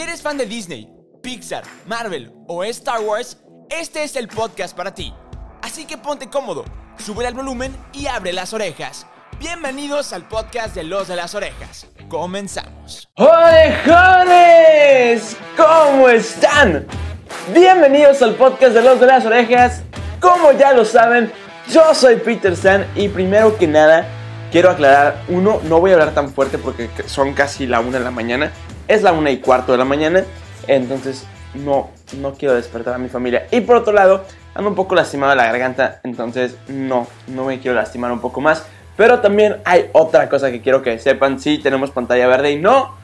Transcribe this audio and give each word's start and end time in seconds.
Si 0.00 0.04
eres 0.04 0.22
fan 0.22 0.38
de 0.38 0.46
Disney, 0.46 0.88
Pixar, 1.22 1.62
Marvel 1.86 2.32
o 2.48 2.64
Star 2.64 3.02
Wars, 3.02 3.36
este 3.68 4.02
es 4.02 4.16
el 4.16 4.28
podcast 4.28 4.74
para 4.74 4.94
ti. 4.94 5.12
Así 5.60 5.84
que 5.84 5.98
ponte 5.98 6.30
cómodo, 6.30 6.64
sube 6.96 7.26
el 7.26 7.34
volumen 7.34 7.76
y 7.92 8.06
abre 8.06 8.32
las 8.32 8.54
orejas. 8.54 9.06
Bienvenidos 9.38 10.14
al 10.14 10.26
podcast 10.26 10.74
de 10.74 10.84
Los 10.84 11.08
de 11.08 11.16
las 11.16 11.34
Orejas. 11.34 11.86
Comenzamos. 12.08 13.10
¡Orejones! 13.16 14.56
¿Cómo 15.54 16.08
están? 16.08 16.86
Bienvenidos 17.52 18.22
al 18.22 18.36
podcast 18.36 18.72
de 18.72 18.80
Los 18.80 19.00
de 19.00 19.06
las 19.06 19.26
Orejas. 19.26 19.82
Como 20.18 20.52
ya 20.52 20.72
lo 20.72 20.86
saben, 20.86 21.30
yo 21.70 21.94
soy 21.94 22.16
Peter 22.16 22.56
San 22.56 22.86
y 22.96 23.10
primero 23.10 23.54
que 23.58 23.66
nada 23.66 24.08
quiero 24.50 24.70
aclarar, 24.70 25.22
uno, 25.28 25.60
no 25.64 25.78
voy 25.78 25.90
a 25.90 25.94
hablar 25.94 26.14
tan 26.14 26.30
fuerte 26.30 26.56
porque 26.56 26.88
son 27.04 27.34
casi 27.34 27.66
la 27.66 27.80
una 27.80 27.98
de 27.98 28.04
la 28.04 28.10
mañana 28.10 28.50
es 28.90 29.02
la 29.02 29.12
una 29.12 29.30
y 29.30 29.38
cuarto 29.38 29.70
de 29.72 29.78
la 29.78 29.84
mañana, 29.84 30.24
entonces 30.66 31.24
no, 31.54 31.90
no 32.18 32.32
quiero 32.34 32.54
despertar 32.54 32.94
a 32.94 32.98
mi 32.98 33.08
familia. 33.08 33.46
Y 33.52 33.60
por 33.60 33.76
otro 33.76 33.92
lado, 33.92 34.24
ando 34.52 34.68
un 34.68 34.74
poco 34.74 34.96
lastimado 34.96 35.32
la 35.36 35.44
garganta, 35.44 36.00
entonces 36.02 36.56
no, 36.66 37.06
no 37.28 37.44
me 37.44 37.60
quiero 37.60 37.76
lastimar 37.76 38.10
un 38.10 38.20
poco 38.20 38.40
más. 38.40 38.66
Pero 38.96 39.20
también 39.20 39.58
hay 39.64 39.88
otra 39.92 40.28
cosa 40.28 40.50
que 40.50 40.60
quiero 40.60 40.82
que 40.82 40.98
sepan, 40.98 41.38
sí 41.38 41.58
tenemos 41.58 41.92
pantalla 41.92 42.26
verde 42.26 42.50
y 42.50 42.56
no, 42.58 42.96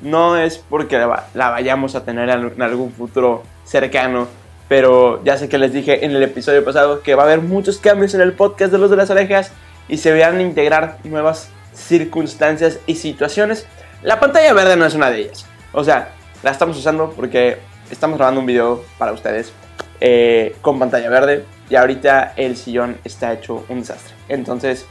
no 0.00 0.36
es 0.36 0.58
porque 0.58 0.96
la, 0.96 1.50
vayamos 1.50 1.96
a 1.96 2.04
tener 2.04 2.30
en 2.30 2.62
algún 2.62 2.92
futuro 2.92 3.42
cercano. 3.64 4.28
Pero 4.68 5.22
ya 5.24 5.36
sé 5.36 5.48
que 5.48 5.58
les 5.58 5.72
dije 5.72 6.04
en 6.04 6.12
el 6.12 6.22
episodio 6.22 6.64
pasado 6.64 7.02
que 7.02 7.16
va 7.16 7.24
a 7.24 7.26
haber 7.26 7.40
muchos 7.40 7.78
cambios 7.78 8.14
en 8.14 8.20
el 8.20 8.32
podcast 8.32 8.72
de 8.72 8.78
los 8.78 8.90
de 8.90 8.96
las 8.96 9.10
orejas 9.10 9.50
y 9.88 9.98
se 9.98 10.18
van 10.18 10.38
a 10.38 10.42
integrar 10.42 10.98
nuevas 11.04 11.50
circunstancias 11.74 12.78
y 12.86 12.94
situaciones 12.94 13.66
la 14.02 14.18
pantalla 14.18 14.52
verde 14.52 14.76
no 14.76 14.84
es 14.84 14.94
una 14.94 15.10
de 15.10 15.20
ellas. 15.20 15.46
O 15.72 15.84
sea, 15.84 16.10
la 16.42 16.50
estamos 16.50 16.76
usando 16.76 17.10
porque 17.10 17.58
estamos 17.90 18.18
grabando 18.18 18.40
un 18.40 18.46
video 18.46 18.84
para 18.98 19.12
ustedes 19.12 19.52
eh, 20.00 20.56
con 20.60 20.78
pantalla 20.78 21.08
verde 21.08 21.44
y 21.70 21.76
ahorita 21.76 22.34
el 22.36 22.56
sillón 22.56 22.98
está 23.04 23.32
hecho 23.32 23.64
un 23.68 23.80
desastre. 23.80 24.14
Entonces, 24.28 24.86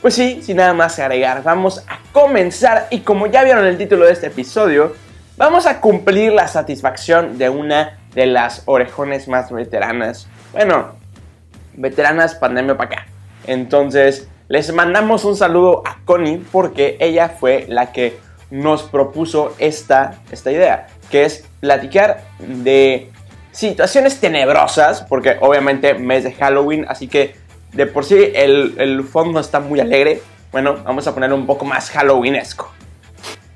pues 0.00 0.14
sí, 0.14 0.40
sin 0.42 0.56
nada 0.56 0.72
más 0.72 0.98
agregar, 0.98 1.42
vamos 1.42 1.84
a 1.86 1.98
comenzar 2.12 2.88
y 2.90 3.00
como 3.00 3.26
ya 3.26 3.44
vieron 3.44 3.66
el 3.66 3.78
título 3.78 4.06
de 4.06 4.12
este 4.12 4.28
episodio, 4.28 4.94
vamos 5.36 5.66
a 5.66 5.80
cumplir 5.80 6.32
la 6.32 6.48
satisfacción 6.48 7.38
de 7.38 7.50
una 7.50 7.98
de 8.14 8.26
las 8.26 8.62
orejones 8.64 9.28
más 9.28 9.52
veteranas. 9.52 10.26
Bueno, 10.52 10.96
veteranas 11.74 12.34
pandemia 12.34 12.76
para 12.76 12.94
acá. 12.94 13.06
Entonces, 13.46 14.28
les 14.52 14.70
mandamos 14.70 15.24
un 15.24 15.34
saludo 15.34 15.82
a 15.86 15.96
Connie 16.04 16.44
porque 16.52 16.98
ella 17.00 17.30
fue 17.30 17.64
la 17.70 17.90
que 17.90 18.18
nos 18.50 18.82
propuso 18.82 19.54
esta, 19.56 20.16
esta 20.30 20.52
idea, 20.52 20.88
que 21.10 21.24
es 21.24 21.48
platicar 21.60 22.24
de 22.38 23.10
situaciones 23.50 24.20
tenebrosas, 24.20 25.06
porque 25.08 25.38
obviamente 25.40 25.94
mes 25.94 26.24
de 26.24 26.32
Halloween, 26.32 26.84
así 26.86 27.08
que 27.08 27.34
de 27.72 27.86
por 27.86 28.04
sí 28.04 28.30
el, 28.34 28.74
el 28.76 29.04
fondo 29.04 29.40
está 29.40 29.58
muy 29.58 29.80
alegre. 29.80 30.20
Bueno, 30.50 30.76
vamos 30.84 31.06
a 31.06 31.14
ponerlo 31.14 31.36
un 31.36 31.46
poco 31.46 31.64
más 31.64 31.88
Halloweenesco. 31.88 32.70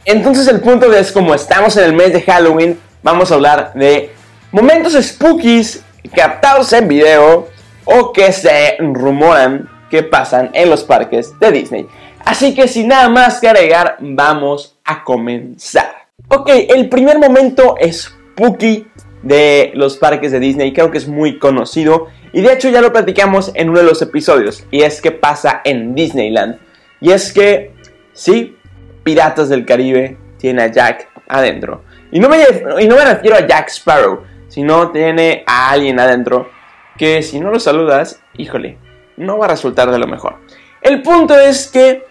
Entonces 0.06 0.48
el 0.48 0.62
punto 0.62 0.90
es 0.94 1.12
como 1.12 1.34
estamos 1.34 1.76
en 1.76 1.84
el 1.84 1.92
mes 1.92 2.14
de 2.14 2.22
Halloween, 2.22 2.80
vamos 3.02 3.30
a 3.30 3.34
hablar 3.34 3.74
de 3.74 4.12
momentos 4.50 4.94
spookies 4.94 5.84
captados 6.14 6.72
en 6.72 6.88
video 6.88 7.48
o 7.84 8.14
que 8.14 8.32
se 8.32 8.78
rumoran 8.78 9.75
que 9.90 10.02
pasan 10.02 10.50
en 10.52 10.70
los 10.70 10.84
parques 10.84 11.38
de 11.38 11.52
Disney. 11.52 11.86
Así 12.24 12.54
que 12.54 12.68
sin 12.68 12.88
nada 12.88 13.08
más 13.08 13.40
que 13.40 13.48
agregar, 13.48 13.96
vamos 14.00 14.76
a 14.84 15.04
comenzar. 15.04 16.06
Ok, 16.28 16.50
el 16.74 16.88
primer 16.88 17.18
momento 17.18 17.76
spooky 17.88 18.86
de 19.22 19.72
los 19.74 19.96
parques 19.96 20.32
de 20.32 20.40
Disney, 20.40 20.72
creo 20.72 20.90
que 20.90 20.98
es 20.98 21.08
muy 21.08 21.38
conocido 21.38 22.08
y 22.32 22.42
de 22.42 22.52
hecho 22.52 22.68
ya 22.68 22.80
lo 22.80 22.92
platicamos 22.92 23.50
en 23.54 23.70
uno 23.70 23.78
de 23.78 23.84
los 23.84 24.02
episodios 24.02 24.64
y 24.70 24.82
es 24.82 25.00
que 25.00 25.12
pasa 25.12 25.60
en 25.64 25.94
Disneyland. 25.94 26.58
Y 27.00 27.12
es 27.12 27.32
que, 27.32 27.72
sí, 28.12 28.56
Piratas 29.04 29.48
del 29.48 29.64
Caribe 29.64 30.16
tiene 30.38 30.62
a 30.62 30.66
Jack 30.70 31.08
adentro. 31.28 31.82
Y 32.10 32.20
no 32.20 32.28
me, 32.28 32.38
y 32.80 32.88
no 32.88 32.96
me 32.96 33.04
refiero 33.04 33.36
a 33.36 33.46
Jack 33.46 33.68
Sparrow, 33.68 34.22
sino 34.48 34.90
tiene 34.90 35.44
a 35.46 35.70
alguien 35.70 36.00
adentro 36.00 36.50
que 36.96 37.22
si 37.22 37.40
no 37.40 37.50
lo 37.50 37.60
saludas, 37.60 38.20
híjole, 38.36 38.78
no 39.16 39.38
va 39.38 39.46
a 39.46 39.50
resultar 39.50 39.90
de 39.90 39.98
lo 39.98 40.06
mejor. 40.06 40.36
El 40.80 41.02
punto 41.02 41.38
es 41.38 41.68
que 41.68 42.04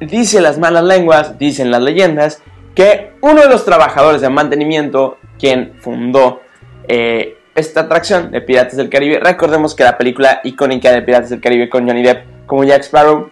dicen 0.00 0.42
las 0.42 0.58
malas 0.58 0.84
lenguas, 0.84 1.38
dicen 1.38 1.70
las 1.70 1.82
leyendas, 1.82 2.42
que 2.74 3.12
uno 3.20 3.42
de 3.42 3.48
los 3.48 3.64
trabajadores 3.64 4.20
de 4.20 4.28
mantenimiento, 4.28 5.18
quien 5.38 5.74
fundó 5.80 6.42
eh, 6.88 7.38
esta 7.54 7.80
atracción 7.80 8.30
de 8.30 8.42
Piratas 8.42 8.76
del 8.76 8.90
Caribe, 8.90 9.18
recordemos 9.18 9.74
que 9.74 9.84
la 9.84 9.96
película 9.96 10.40
icónica 10.44 10.92
de 10.92 11.02
Piratas 11.02 11.30
del 11.30 11.40
Caribe 11.40 11.70
con 11.70 11.86
Johnny 11.86 12.02
Depp 12.02 12.46
como 12.46 12.64
Jack 12.64 12.82
Sparrow 12.82 13.30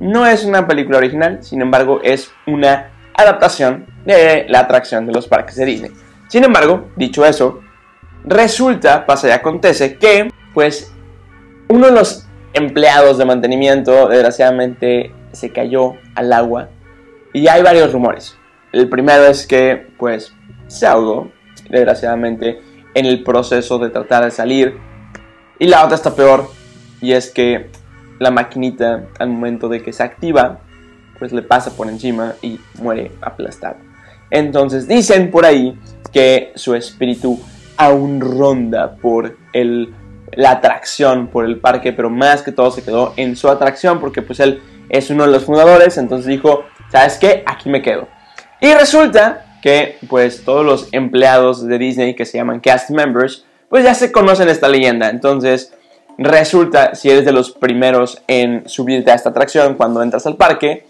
no 0.00 0.26
es 0.26 0.44
una 0.44 0.66
película 0.66 0.98
original, 0.98 1.38
sin 1.42 1.60
embargo 1.62 2.00
es 2.02 2.30
una 2.46 2.90
adaptación 3.14 3.86
de 4.04 4.46
la 4.48 4.60
atracción 4.60 5.06
de 5.06 5.12
los 5.12 5.26
parques 5.26 5.56
de 5.56 5.64
Disney. 5.64 5.90
Sin 6.28 6.44
embargo, 6.44 6.88
dicho 6.96 7.24
eso, 7.24 7.60
resulta, 8.24 9.06
pasa 9.06 9.28
y 9.28 9.30
acontece 9.32 9.96
que, 9.96 10.30
pues, 10.52 10.92
uno 11.68 11.86
de 11.86 11.92
los 11.92 12.23
empleados 12.54 13.18
de 13.18 13.24
mantenimiento, 13.24 14.08
desgraciadamente, 14.08 15.12
se 15.32 15.50
cayó 15.50 15.94
al 16.14 16.32
agua. 16.32 16.68
Y 17.32 17.48
hay 17.48 17.62
varios 17.62 17.92
rumores. 17.92 18.36
El 18.72 18.88
primero 18.88 19.26
es 19.26 19.46
que, 19.46 19.88
pues, 19.98 20.32
se 20.68 20.86
ahogó, 20.86 21.30
desgraciadamente, 21.68 22.60
en 22.94 23.06
el 23.06 23.22
proceso 23.22 23.78
de 23.78 23.90
tratar 23.90 24.24
de 24.24 24.30
salir. 24.30 24.78
Y 25.58 25.66
la 25.66 25.84
otra 25.84 25.96
está 25.96 26.14
peor, 26.14 26.48
y 27.00 27.12
es 27.12 27.30
que 27.30 27.70
la 28.18 28.30
maquinita, 28.30 29.04
al 29.18 29.28
momento 29.28 29.68
de 29.68 29.82
que 29.82 29.92
se 29.92 30.02
activa, 30.02 30.60
pues 31.18 31.32
le 31.32 31.42
pasa 31.42 31.70
por 31.76 31.88
encima 31.88 32.34
y 32.42 32.60
muere 32.80 33.12
aplastado. 33.20 33.76
Entonces 34.30 34.88
dicen 34.88 35.30
por 35.30 35.44
ahí 35.44 35.78
que 36.12 36.52
su 36.54 36.74
espíritu 36.74 37.40
aún 37.76 38.20
ronda 38.20 38.96
por 38.96 39.36
el 39.52 39.92
la 40.36 40.52
atracción 40.52 41.28
por 41.28 41.44
el 41.44 41.58
parque, 41.58 41.92
pero 41.92 42.10
más 42.10 42.42
que 42.42 42.52
todo 42.52 42.70
se 42.70 42.82
quedó 42.82 43.14
en 43.16 43.36
su 43.36 43.48
atracción 43.48 44.00
porque 44.00 44.22
pues 44.22 44.40
él 44.40 44.62
es 44.88 45.10
uno 45.10 45.24
de 45.24 45.32
los 45.32 45.44
fundadores, 45.44 45.98
entonces 45.98 46.26
dijo, 46.26 46.64
¿sabes 46.90 47.18
qué? 47.18 47.42
Aquí 47.46 47.68
me 47.68 47.82
quedo. 47.82 48.08
Y 48.60 48.72
resulta 48.72 49.58
que 49.62 49.98
pues 50.08 50.44
todos 50.44 50.64
los 50.64 50.88
empleados 50.92 51.66
de 51.66 51.78
Disney 51.78 52.14
que 52.14 52.26
se 52.26 52.38
llaman 52.38 52.60
cast 52.60 52.90
members, 52.90 53.44
pues 53.68 53.84
ya 53.84 53.94
se 53.94 54.12
conocen 54.12 54.48
esta 54.48 54.68
leyenda, 54.68 55.08
entonces 55.08 55.74
resulta, 56.18 56.94
si 56.94 57.10
eres 57.10 57.24
de 57.24 57.32
los 57.32 57.50
primeros 57.50 58.22
en 58.28 58.68
subirte 58.68 59.10
a 59.10 59.14
esta 59.14 59.30
atracción 59.30 59.74
cuando 59.74 60.02
entras 60.02 60.26
al 60.26 60.36
parque, 60.36 60.86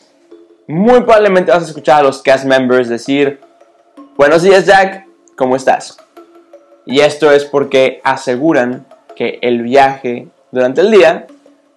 muy 0.66 1.00
probablemente 1.03 1.53
vas 1.53 1.62
a 1.62 1.66
escuchar 1.66 2.00
a 2.00 2.03
los 2.03 2.22
cast 2.22 2.44
members 2.47 2.88
decir, 2.88 3.41
buenos 4.16 4.43
días 4.43 4.66
Jack, 4.66 5.06
¿cómo 5.37 5.56
estás? 5.56 5.97
Y 6.87 7.00
esto 7.00 7.32
es 7.32 7.44
porque 7.44 8.00
aseguran 8.05 8.87
que 9.15 9.39
el 9.43 9.63
viaje 9.63 10.29
durante 10.51 10.81
el 10.81 10.91
día 10.91 11.27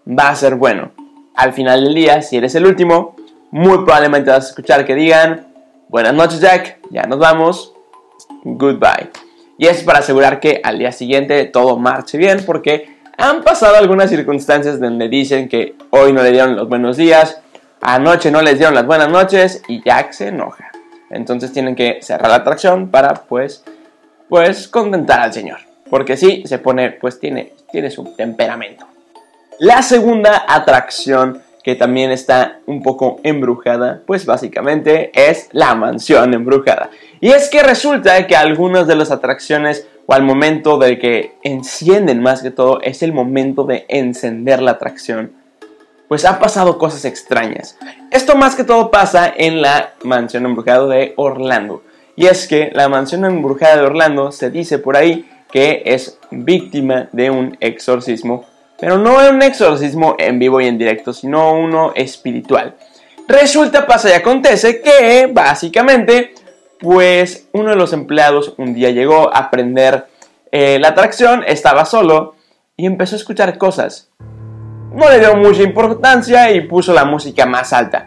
va 0.08 0.30
a 0.30 0.36
ser 0.36 0.56
bueno. 0.56 0.92
Al 1.36 1.54
final 1.54 1.84
del 1.84 1.94
día, 1.94 2.22
si 2.22 2.38
eres 2.38 2.56
el 2.56 2.66
último, 2.66 3.16
muy 3.52 3.78
probablemente 3.86 4.32
vas 4.32 4.46
a 4.46 4.50
escuchar 4.50 4.86
que 4.86 4.96
digan, 4.96 5.48
buenas 5.88 6.14
noches 6.14 6.40
Jack, 6.40 6.80
ya 6.90 7.04
nos 7.04 7.20
vamos, 7.20 7.74
goodbye. 8.44 9.10
Y 9.58 9.68
es 9.68 9.84
para 9.84 10.00
asegurar 10.00 10.40
que 10.40 10.62
al 10.64 10.80
día 10.80 10.92
siguiente 10.92 11.46
todo 11.46 11.78
marche 11.78 12.18
bien 12.18 12.44
porque 12.46 12.98
han 13.18 13.44
pasado 13.44 13.76
algunas 13.78 14.10
circunstancias 14.10 14.80
donde 14.80 15.10
dicen 15.10 15.50
que 15.50 15.76
hoy 15.90 16.14
no 16.14 16.22
le 16.22 16.32
dieron 16.32 16.56
los 16.56 16.70
buenos 16.70 16.98
días, 16.98 17.42
anoche 17.82 18.32
no 18.32 18.42
les 18.42 18.58
dieron 18.58 18.76
las 18.76 18.86
buenas 18.86 19.10
noches 19.10 19.64
y 19.68 19.84
Jack 19.84 20.12
se 20.12 20.28
enoja. 20.28 20.72
Entonces 21.10 21.52
tienen 21.52 21.76
que 21.76 22.00
cerrar 22.02 22.30
la 22.30 22.38
atracción 22.38 22.90
para 22.90 23.14
pues 23.14 23.64
pues 24.30 24.68
contentar 24.68 25.22
al 25.22 25.34
señor 25.34 25.60
porque 25.90 26.18
sí, 26.18 26.44
se 26.46 26.60
pone, 26.60 26.92
pues 26.92 27.20
tiene, 27.20 27.54
tiene 27.72 27.90
su 27.90 28.16
temperamento. 28.16 28.86
La 29.60 29.82
segunda 29.82 30.46
atracción 30.48 31.42
que 31.68 31.76
también 31.76 32.12
está 32.12 32.62
un 32.66 32.82
poco 32.82 33.20
embrujada, 33.24 34.02
pues 34.08 34.26
básicamente 34.26 35.12
es 35.14 35.50
la 35.52 35.76
mansión 35.76 36.34
embrujada. 36.34 36.92
Y 37.20 37.32
es 37.32 37.50
que 37.50 37.62
resulta 37.62 38.26
que 38.26 38.38
algunas 38.38 38.88
de 38.88 38.96
las 38.96 39.12
atracciones 39.12 39.86
o 40.06 40.14
al 40.14 40.24
momento 40.24 40.78
de 40.78 40.98
que 40.98 41.36
encienden 41.44 42.22
más 42.22 42.42
que 42.42 42.52
todo 42.52 42.80
es 42.84 43.04
el 43.04 43.12
momento 43.12 43.66
de 43.66 43.86
encender 43.90 44.62
la 44.62 44.72
atracción. 44.72 45.34
Pues 46.08 46.24
ha 46.24 46.40
pasado 46.40 46.78
cosas 46.78 47.04
extrañas. 47.04 47.78
Esto 48.12 48.38
más 48.38 48.56
que 48.56 48.64
todo 48.64 48.90
pasa 48.90 49.30
en 49.36 49.62
la 49.62 49.94
mansión 50.06 50.46
embrujada 50.46 50.88
de 50.88 51.14
Orlando. 51.18 51.84
Y 52.16 52.28
es 52.28 52.48
que 52.48 52.72
la 52.74 52.88
mansión 52.88 53.26
embrujada 53.26 53.76
de 53.76 53.82
Orlando 53.82 54.32
se 54.32 54.50
dice 54.50 54.80
por 54.80 54.96
ahí 54.96 55.30
que 55.52 55.84
es 55.86 56.20
víctima 56.32 57.10
de 57.12 57.30
un 57.30 57.58
exorcismo, 57.60 58.46
pero 58.80 58.98
no 58.98 59.18
un 59.30 59.42
exorcismo 59.42 60.16
en 60.18 60.40
vivo 60.40 60.62
y 60.62 60.68
en 60.68 60.78
directo, 60.78 61.14
sino 61.14 61.54
uno 61.54 61.94
espiritual. 61.96 62.76
Resulta, 63.28 63.86
pasa 63.86 64.10
y 64.10 64.14
acontece 64.14 64.82
que 64.82 65.30
básicamente 65.32 66.34
pues 66.80 67.50
uno 67.54 67.72
de 67.72 67.76
los 67.76 67.94
empleados 67.94 68.54
un 68.58 68.74
día 68.74 68.92
llegó 68.92 69.36
a 69.36 69.50
prender 69.50 70.06
eh, 70.52 70.78
la 70.80 70.90
atracción, 70.90 71.44
estaba 71.46 71.86
solo 71.86 72.36
y 72.76 72.86
empezó 72.86 73.16
a 73.16 73.20
escuchar 73.20 73.58
cosas. 73.58 74.12
No 74.94 75.10
le 75.10 75.20
dio 75.20 75.36
mucha 75.36 75.64
importancia 75.64 76.52
y 76.52 76.62
puso 76.62 76.94
la 76.94 77.06
música 77.06 77.46
más 77.46 77.74
alta. 77.74 78.06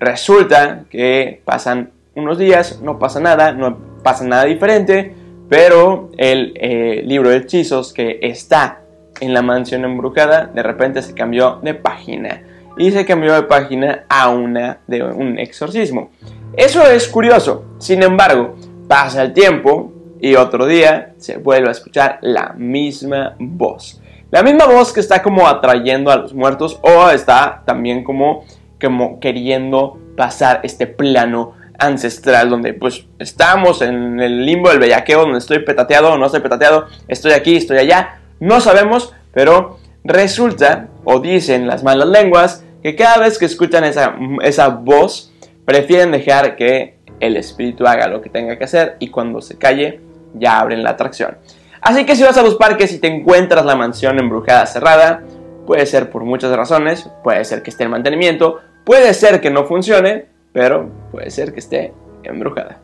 Resulta 0.00 0.84
que 0.90 1.42
pasan 1.44 1.92
unos 2.14 2.38
días, 2.38 2.80
no 2.80 2.98
pasa 2.98 3.20
nada, 3.20 3.52
no 3.52 3.78
pasa 4.02 4.24
nada 4.24 4.44
diferente, 4.44 5.14
pero 5.52 6.08
el 6.16 6.54
eh, 6.54 7.02
libro 7.04 7.28
de 7.28 7.36
hechizos 7.36 7.92
que 7.92 8.20
está 8.22 8.80
en 9.20 9.34
la 9.34 9.42
mansión 9.42 9.84
embrujada 9.84 10.46
de 10.46 10.62
repente 10.62 11.02
se 11.02 11.12
cambió 11.12 11.60
de 11.62 11.74
página 11.74 12.42
y 12.78 12.90
se 12.90 13.04
cambió 13.04 13.34
de 13.34 13.42
página 13.42 14.06
a 14.08 14.30
una 14.30 14.78
de 14.86 15.02
un 15.02 15.38
exorcismo. 15.38 16.08
Eso 16.56 16.90
es 16.90 17.06
curioso. 17.06 17.66
Sin 17.76 18.02
embargo, 18.02 18.56
pasa 18.88 19.20
el 19.20 19.34
tiempo 19.34 19.92
y 20.22 20.36
otro 20.36 20.64
día 20.64 21.12
se 21.18 21.36
vuelve 21.36 21.68
a 21.68 21.72
escuchar 21.72 22.18
la 22.22 22.54
misma 22.56 23.36
voz. 23.38 24.00
La 24.30 24.42
misma 24.42 24.64
voz 24.64 24.90
que 24.90 25.00
está 25.00 25.22
como 25.22 25.46
atrayendo 25.46 26.10
a 26.10 26.16
los 26.16 26.32
muertos 26.32 26.80
o 26.80 27.10
está 27.10 27.62
también 27.66 28.04
como, 28.04 28.46
como 28.80 29.20
queriendo 29.20 29.98
pasar 30.16 30.60
este 30.62 30.86
plano 30.86 31.52
ancestral 31.86 32.50
donde 32.50 32.74
pues 32.74 33.06
estamos 33.18 33.82
en 33.82 34.20
el 34.20 34.44
limbo 34.44 34.70
del 34.70 34.78
bellaqueo 34.78 35.22
donde 35.22 35.38
estoy 35.38 35.60
petateado 35.60 36.16
no 36.16 36.26
estoy 36.26 36.40
petateado, 36.40 36.86
estoy 37.08 37.32
aquí, 37.32 37.56
estoy 37.56 37.78
allá, 37.78 38.20
no 38.40 38.60
sabemos, 38.60 39.12
pero 39.32 39.78
resulta 40.04 40.88
o 41.04 41.20
dicen 41.20 41.66
las 41.66 41.82
malas 41.82 42.08
lenguas 42.08 42.64
que 42.82 42.96
cada 42.96 43.18
vez 43.18 43.38
que 43.38 43.44
escuchan 43.44 43.84
esa, 43.84 44.16
esa 44.42 44.68
voz 44.68 45.32
prefieren 45.64 46.10
dejar 46.10 46.56
que 46.56 46.98
el 47.20 47.36
espíritu 47.36 47.86
haga 47.86 48.08
lo 48.08 48.20
que 48.20 48.30
tenga 48.30 48.58
que 48.58 48.64
hacer 48.64 48.96
y 48.98 49.08
cuando 49.08 49.40
se 49.40 49.56
calle 49.56 50.00
ya 50.34 50.58
abren 50.58 50.82
la 50.82 50.90
atracción. 50.90 51.38
Así 51.80 52.04
que 52.04 52.16
si 52.16 52.22
vas 52.22 52.36
a 52.36 52.42
los 52.42 52.56
parques 52.56 52.92
y 52.92 52.98
te 52.98 53.08
encuentras 53.08 53.64
la 53.64 53.76
mansión 53.76 54.18
embrujada 54.18 54.66
cerrada, 54.66 55.22
puede 55.66 55.86
ser 55.86 56.10
por 56.10 56.24
muchas 56.24 56.54
razones, 56.54 57.08
puede 57.22 57.44
ser 57.44 57.62
que 57.62 57.70
esté 57.70 57.84
en 57.84 57.90
mantenimiento, 57.90 58.60
puede 58.84 59.14
ser 59.14 59.40
que 59.40 59.50
no 59.50 59.64
funcione, 59.64 60.26
pero 60.52 60.90
puede 61.10 61.30
ser 61.30 61.52
que 61.52 61.60
esté 61.60 61.92
embrujada. 62.22 62.80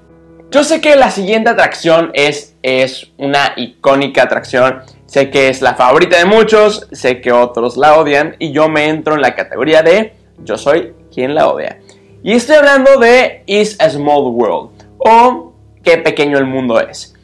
Yo 0.50 0.65
sé 0.65 0.81
que 0.81 0.97
la 0.97 1.11
siguiente 1.11 1.50
atracción 1.50 2.11
es, 2.15 2.56
es 2.62 3.12
una 3.19 3.53
icónica 3.56 4.23
atracción, 4.23 4.81
sé 5.06 5.31
que 5.31 5.49
es 5.49 5.61
la 5.61 5.75
favorita 5.75 6.17
de 6.17 6.25
muchos, 6.25 6.88
sé 6.93 7.20
que 7.20 7.32
otros 7.32 7.76
la 7.76 7.99
odian 7.99 8.37
y 8.38 8.53
yo 8.53 8.69
me 8.69 8.88
entro 8.88 9.15
en 9.15 9.20
la 9.20 9.35
categoría 9.35 9.82
de 9.82 10.15
yo 10.38 10.56
soy 10.56 10.94
quien 11.12 11.35
la 11.35 11.49
odia. 11.49 11.81
Y 12.23 12.32
estoy 12.32 12.56
hablando 12.56 12.99
de 12.99 13.43
Is 13.47 13.76
a 13.81 13.91
Small 13.91 14.29
World 14.29 14.70
o 14.99 15.49
Qué 15.82 15.97
pequeño 15.99 16.38
el 16.38 16.47
mundo 16.47 16.81
es. 16.81 17.15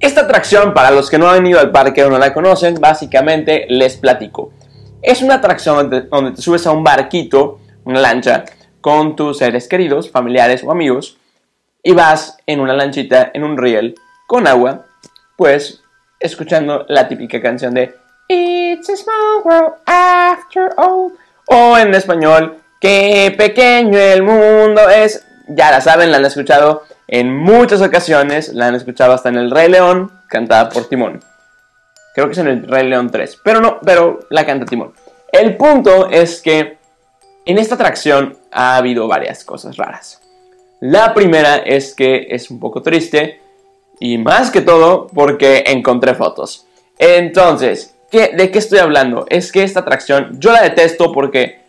Esta 0.00 0.22
atracción, 0.22 0.74
para 0.74 0.90
los 0.90 1.10
que 1.10 1.18
no 1.18 1.28
han 1.28 1.46
ido 1.46 1.60
al 1.60 1.70
parque 1.70 2.04
o 2.04 2.10
no 2.10 2.18
la 2.18 2.32
conocen, 2.32 2.74
básicamente 2.76 3.66
les 3.68 3.96
platico. 3.96 4.50
Es 5.02 5.22
una 5.22 5.34
atracción 5.34 5.90
donde 6.10 6.30
te 6.32 6.42
subes 6.42 6.66
a 6.66 6.72
un 6.72 6.84
barquito, 6.84 7.58
una 7.84 8.00
lancha, 8.00 8.44
con 8.84 9.16
tus 9.16 9.38
seres 9.38 9.66
queridos, 9.66 10.10
familiares 10.10 10.62
o 10.62 10.70
amigos 10.70 11.16
y 11.82 11.92
vas 11.92 12.36
en 12.46 12.60
una 12.60 12.74
lanchita, 12.74 13.30
en 13.32 13.42
un 13.42 13.56
riel, 13.56 13.94
con 14.26 14.46
agua, 14.46 14.84
pues 15.38 15.80
escuchando 16.20 16.84
la 16.90 17.08
típica 17.08 17.40
canción 17.40 17.72
de 17.72 17.94
It's 18.28 18.90
a 18.90 18.96
small 18.98 19.40
world 19.42 19.72
after 19.86 20.74
all. 20.76 21.14
O 21.46 21.78
en 21.78 21.94
español, 21.94 22.58
qué 22.78 23.34
pequeño 23.38 23.98
el 23.98 24.22
mundo 24.22 24.90
es. 24.90 25.26
Ya 25.48 25.70
la 25.70 25.80
saben, 25.80 26.10
la 26.10 26.18
han 26.18 26.26
escuchado 26.26 26.82
en 27.08 27.34
muchas 27.34 27.80
ocasiones, 27.80 28.52
la 28.52 28.66
han 28.66 28.74
escuchado 28.74 29.14
hasta 29.14 29.30
en 29.30 29.36
El 29.36 29.50
Rey 29.50 29.70
León, 29.70 30.12
cantada 30.28 30.68
por 30.68 30.90
Timón. 30.90 31.24
Creo 32.14 32.26
que 32.26 32.32
es 32.32 32.38
en 32.38 32.48
El 32.48 32.68
Rey 32.68 32.86
León 32.86 33.10
3, 33.10 33.40
pero 33.42 33.62
no, 33.62 33.78
pero 33.82 34.20
la 34.28 34.44
canta 34.44 34.66
Timón. 34.66 34.92
El 35.32 35.56
punto 35.56 36.10
es 36.10 36.42
que 36.42 36.83
en 37.46 37.58
esta 37.58 37.74
atracción 37.74 38.38
ha 38.50 38.76
habido 38.76 39.08
varias 39.08 39.44
cosas 39.44 39.76
raras. 39.76 40.20
La 40.80 41.14
primera 41.14 41.56
es 41.56 41.94
que 41.94 42.26
es 42.30 42.50
un 42.50 42.58
poco 42.58 42.82
triste 42.82 43.40
y 44.00 44.18
más 44.18 44.50
que 44.50 44.60
todo 44.60 45.06
porque 45.06 45.64
encontré 45.66 46.14
fotos. 46.14 46.66
Entonces, 46.98 47.94
¿de 48.10 48.50
qué 48.50 48.58
estoy 48.58 48.78
hablando? 48.78 49.26
Es 49.28 49.52
que 49.52 49.62
esta 49.62 49.80
atracción 49.80 50.38
yo 50.40 50.52
la 50.52 50.62
detesto 50.62 51.12
porque 51.12 51.60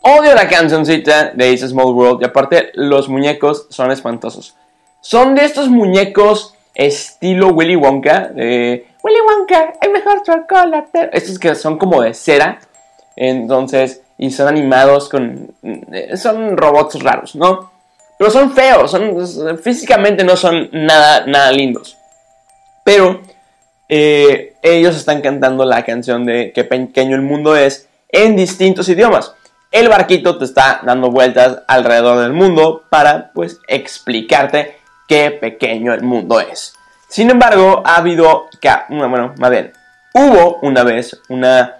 odio 0.00 0.34
la 0.34 0.48
cancioncita 0.48 1.30
de 1.30 1.52
It's 1.52 1.62
a 1.62 1.68
Small 1.68 1.94
World 1.94 2.22
y 2.22 2.24
aparte 2.24 2.70
los 2.74 3.08
muñecos 3.08 3.66
son 3.70 3.90
espantosos. 3.90 4.56
Son 5.00 5.34
de 5.34 5.44
estos 5.44 5.68
muñecos 5.68 6.54
estilo 6.74 7.48
Willy 7.48 7.76
Wonka, 7.76 8.28
de 8.28 8.86
Willy 9.02 9.20
Wonka, 9.20 9.74
el 9.80 9.90
mejor 9.90 10.22
chocolate. 10.22 11.10
Estos 11.12 11.38
que 11.38 11.54
son 11.54 11.78
como 11.78 12.02
de 12.02 12.14
cera. 12.14 12.60
Entonces, 13.16 14.01
y 14.22 14.30
son 14.30 14.46
animados 14.46 15.08
con... 15.08 15.52
Eh, 15.64 16.16
son 16.16 16.56
robots 16.56 17.02
raros, 17.02 17.34
¿no? 17.34 17.72
Pero 18.16 18.30
son 18.30 18.52
feos, 18.52 18.88
son, 18.88 19.58
físicamente 19.58 20.22
no 20.22 20.36
son 20.36 20.68
nada, 20.70 21.26
nada 21.26 21.50
lindos. 21.50 21.96
Pero 22.84 23.20
eh, 23.88 24.54
ellos 24.62 24.94
están 24.94 25.22
cantando 25.22 25.64
la 25.64 25.84
canción 25.84 26.24
de 26.24 26.52
Qué 26.54 26.62
pequeño 26.62 27.16
el 27.16 27.22
mundo 27.22 27.56
es 27.56 27.88
en 28.10 28.36
distintos 28.36 28.88
idiomas. 28.88 29.34
El 29.72 29.88
barquito 29.88 30.38
te 30.38 30.44
está 30.44 30.82
dando 30.84 31.10
vueltas 31.10 31.58
alrededor 31.66 32.20
del 32.20 32.32
mundo 32.32 32.84
para 32.90 33.32
pues 33.32 33.58
explicarte 33.66 34.76
qué 35.08 35.32
pequeño 35.32 35.94
el 35.94 36.04
mundo 36.04 36.38
es. 36.38 36.74
Sin 37.08 37.28
embargo, 37.28 37.82
ha 37.84 37.96
habido, 37.96 38.46
bueno, 38.88 39.34
más 39.38 39.50
bien, 39.50 39.72
hubo 40.14 40.60
una 40.62 40.84
vez 40.84 41.20
una 41.28 41.78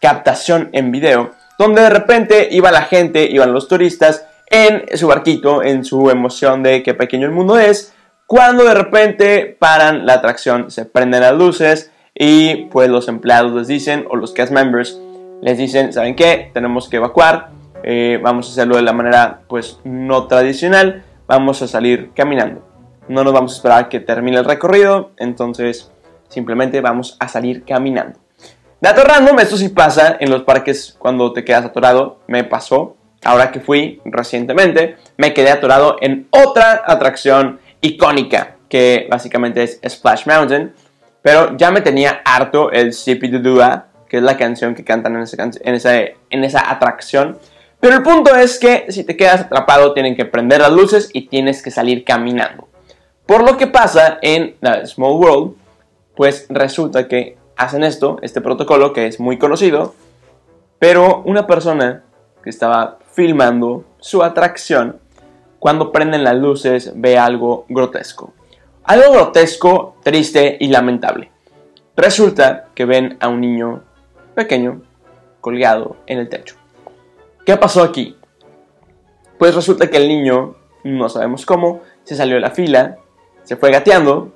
captación 0.00 0.68
en 0.72 0.90
video 0.90 1.45
donde 1.58 1.82
de 1.82 1.90
repente 1.90 2.48
iba 2.50 2.70
la 2.70 2.82
gente, 2.82 3.28
iban 3.30 3.52
los 3.52 3.68
turistas 3.68 4.26
en 4.50 4.96
su 4.96 5.06
barquito, 5.06 5.62
en 5.62 5.84
su 5.84 6.10
emoción 6.10 6.62
de 6.62 6.82
qué 6.82 6.94
pequeño 6.94 7.26
el 7.26 7.32
mundo 7.32 7.58
es, 7.58 7.94
cuando 8.26 8.64
de 8.64 8.74
repente 8.74 9.56
paran 9.58 10.04
la 10.06 10.14
atracción, 10.14 10.70
se 10.70 10.84
prenden 10.84 11.20
las 11.20 11.34
luces 11.34 11.92
y 12.14 12.66
pues 12.66 12.88
los 12.88 13.08
empleados 13.08 13.52
les 13.52 13.68
dicen, 13.68 14.04
o 14.10 14.16
los 14.16 14.32
cast 14.32 14.52
members 14.52 15.00
les 15.42 15.58
dicen, 15.58 15.92
¿saben 15.92 16.16
qué? 16.16 16.50
Tenemos 16.52 16.88
que 16.88 16.96
evacuar, 16.96 17.50
eh, 17.82 18.18
vamos 18.22 18.48
a 18.48 18.52
hacerlo 18.52 18.76
de 18.76 18.82
la 18.82 18.92
manera 18.92 19.42
pues 19.48 19.78
no 19.84 20.26
tradicional, 20.26 21.04
vamos 21.26 21.62
a 21.62 21.68
salir 21.68 22.10
caminando. 22.14 22.66
No 23.08 23.22
nos 23.22 23.32
vamos 23.32 23.52
a 23.52 23.56
esperar 23.56 23.88
que 23.88 24.00
termine 24.00 24.38
el 24.38 24.44
recorrido, 24.44 25.12
entonces 25.18 25.92
simplemente 26.28 26.80
vamos 26.80 27.16
a 27.20 27.28
salir 27.28 27.64
caminando. 27.64 28.18
Dato 28.78 29.04
random, 29.04 29.38
esto 29.38 29.56
sí 29.56 29.70
pasa 29.70 30.18
en 30.20 30.30
los 30.30 30.42
parques 30.42 30.94
cuando 30.98 31.32
te 31.32 31.44
quedas 31.44 31.64
atorado. 31.64 32.20
Me 32.26 32.44
pasó, 32.44 32.96
ahora 33.24 33.50
que 33.50 33.60
fui 33.60 34.02
recientemente, 34.04 34.96
me 35.16 35.32
quedé 35.32 35.50
atorado 35.50 35.96
en 36.02 36.28
otra 36.30 36.82
atracción 36.86 37.58
icónica, 37.80 38.56
que 38.68 39.06
básicamente 39.10 39.62
es 39.62 39.80
Splash 39.88 40.26
Mountain. 40.26 40.74
Pero 41.22 41.56
ya 41.56 41.70
me 41.70 41.80
tenía 41.80 42.20
harto 42.24 42.70
el 42.70 42.94
Dua, 43.42 43.86
que 44.10 44.18
es 44.18 44.22
la 44.22 44.36
canción 44.36 44.74
que 44.74 44.84
cantan 44.84 45.16
en 45.16 45.22
esa, 45.22 45.42
en, 45.42 45.74
esa, 45.74 45.98
en 45.98 46.44
esa 46.44 46.70
atracción. 46.70 47.38
Pero 47.80 47.94
el 47.94 48.02
punto 48.02 48.36
es 48.36 48.58
que 48.58 48.86
si 48.90 49.04
te 49.04 49.16
quedas 49.16 49.40
atrapado 49.40 49.94
tienen 49.94 50.14
que 50.16 50.26
prender 50.26 50.60
las 50.60 50.72
luces 50.72 51.08
y 51.14 51.28
tienes 51.28 51.62
que 51.62 51.70
salir 51.70 52.04
caminando. 52.04 52.68
Por 53.24 53.42
lo 53.42 53.56
que 53.56 53.66
pasa 53.66 54.18
en 54.20 54.54
la 54.60 54.84
Small 54.86 55.14
World, 55.14 55.54
pues 56.14 56.46
resulta 56.50 57.08
que 57.08 57.36
hacen 57.56 57.82
esto, 57.82 58.18
este 58.22 58.40
protocolo 58.40 58.92
que 58.92 59.06
es 59.06 59.18
muy 59.18 59.38
conocido, 59.38 59.94
pero 60.78 61.22
una 61.24 61.46
persona 61.46 62.04
que 62.42 62.50
estaba 62.50 62.98
filmando 63.12 63.84
su 63.98 64.22
atracción, 64.22 65.00
cuando 65.58 65.90
prenden 65.90 66.22
las 66.22 66.36
luces 66.36 66.92
ve 66.94 67.18
algo 67.18 67.64
grotesco. 67.68 68.34
Algo 68.84 69.12
grotesco, 69.12 69.96
triste 70.02 70.56
y 70.60 70.68
lamentable. 70.68 71.30
Resulta 71.96 72.68
que 72.74 72.84
ven 72.84 73.16
a 73.20 73.28
un 73.28 73.40
niño 73.40 73.82
pequeño 74.34 74.82
colgado 75.40 75.96
en 76.06 76.18
el 76.18 76.28
techo. 76.28 76.56
¿Qué 77.44 77.56
pasó 77.56 77.82
aquí? 77.82 78.16
Pues 79.38 79.54
resulta 79.54 79.88
que 79.88 79.96
el 79.96 80.08
niño, 80.08 80.56
no 80.84 81.08
sabemos 81.08 81.46
cómo, 81.46 81.80
se 82.04 82.14
salió 82.14 82.36
de 82.36 82.42
la 82.42 82.50
fila, 82.50 82.98
se 83.42 83.56
fue 83.56 83.70
gateando. 83.70 84.32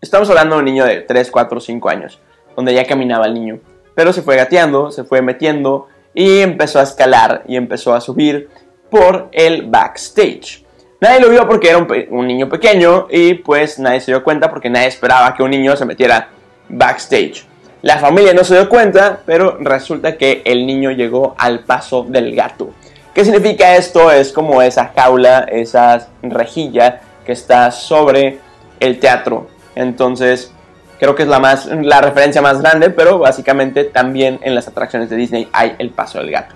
Estamos 0.00 0.28
hablando 0.28 0.56
de 0.56 0.58
un 0.60 0.64
niño 0.66 0.84
de 0.84 1.00
3, 1.00 1.30
4, 1.30 1.60
5 1.60 1.88
años 1.88 2.20
donde 2.58 2.74
ya 2.74 2.84
caminaba 2.84 3.26
el 3.26 3.34
niño. 3.34 3.60
Pero 3.94 4.12
se 4.12 4.20
fue 4.20 4.34
gateando, 4.34 4.90
se 4.90 5.04
fue 5.04 5.22
metiendo 5.22 5.86
y 6.12 6.40
empezó 6.40 6.80
a 6.80 6.82
escalar 6.82 7.44
y 7.46 7.54
empezó 7.54 7.94
a 7.94 8.00
subir 8.00 8.48
por 8.90 9.28
el 9.30 9.62
backstage. 9.66 10.64
Nadie 11.00 11.20
lo 11.20 11.30
vio 11.30 11.46
porque 11.46 11.68
era 11.68 11.78
un, 11.78 12.26
niño 12.26 12.48
pequeño 12.48 13.06
y 13.10 13.34
pues 13.34 13.78
nadie 13.78 14.00
se 14.00 14.10
dio 14.10 14.24
cuenta 14.24 14.50
porque 14.50 14.68
nadie 14.68 14.88
esperaba 14.88 15.36
que 15.36 15.44
un 15.44 15.52
niño 15.52 15.76
se 15.76 15.84
metiera 15.84 16.30
backstage. 16.68 17.46
La 17.82 17.98
familia 17.98 18.34
no 18.34 18.42
se 18.42 18.54
dio 18.56 18.68
cuenta, 18.68 19.20
pero 19.24 19.56
resulta 19.60 20.16
que 20.16 20.42
el 20.44 20.66
niño 20.66 20.90
llegó 20.90 21.36
al 21.38 21.60
paso 21.60 22.04
del 22.08 22.34
gato. 22.34 22.70
¿Qué 23.14 23.24
significa 23.24 23.76
esto? 23.76 24.10
Es 24.10 24.32
como 24.32 24.62
esa 24.62 24.90
jaula, 24.96 25.46
esa 25.48 26.08
rejilla 26.22 27.02
que 27.24 27.30
está 27.30 27.70
sobre 27.70 28.40
el 28.80 28.98
teatro. 28.98 29.46
Entonces, 29.76 30.52
creo 30.98 31.14
que 31.14 31.22
es 31.22 31.28
la, 31.28 31.38
más, 31.38 31.66
la 31.66 32.00
referencia 32.00 32.42
más 32.42 32.60
grande, 32.60 32.90
pero 32.90 33.18
básicamente 33.18 33.84
también 33.84 34.38
en 34.42 34.54
las 34.54 34.68
atracciones 34.68 35.10
de 35.10 35.16
Disney 35.16 35.48
hay 35.52 35.74
el 35.78 35.90
paso 35.90 36.18
del 36.18 36.30
gato. 36.30 36.54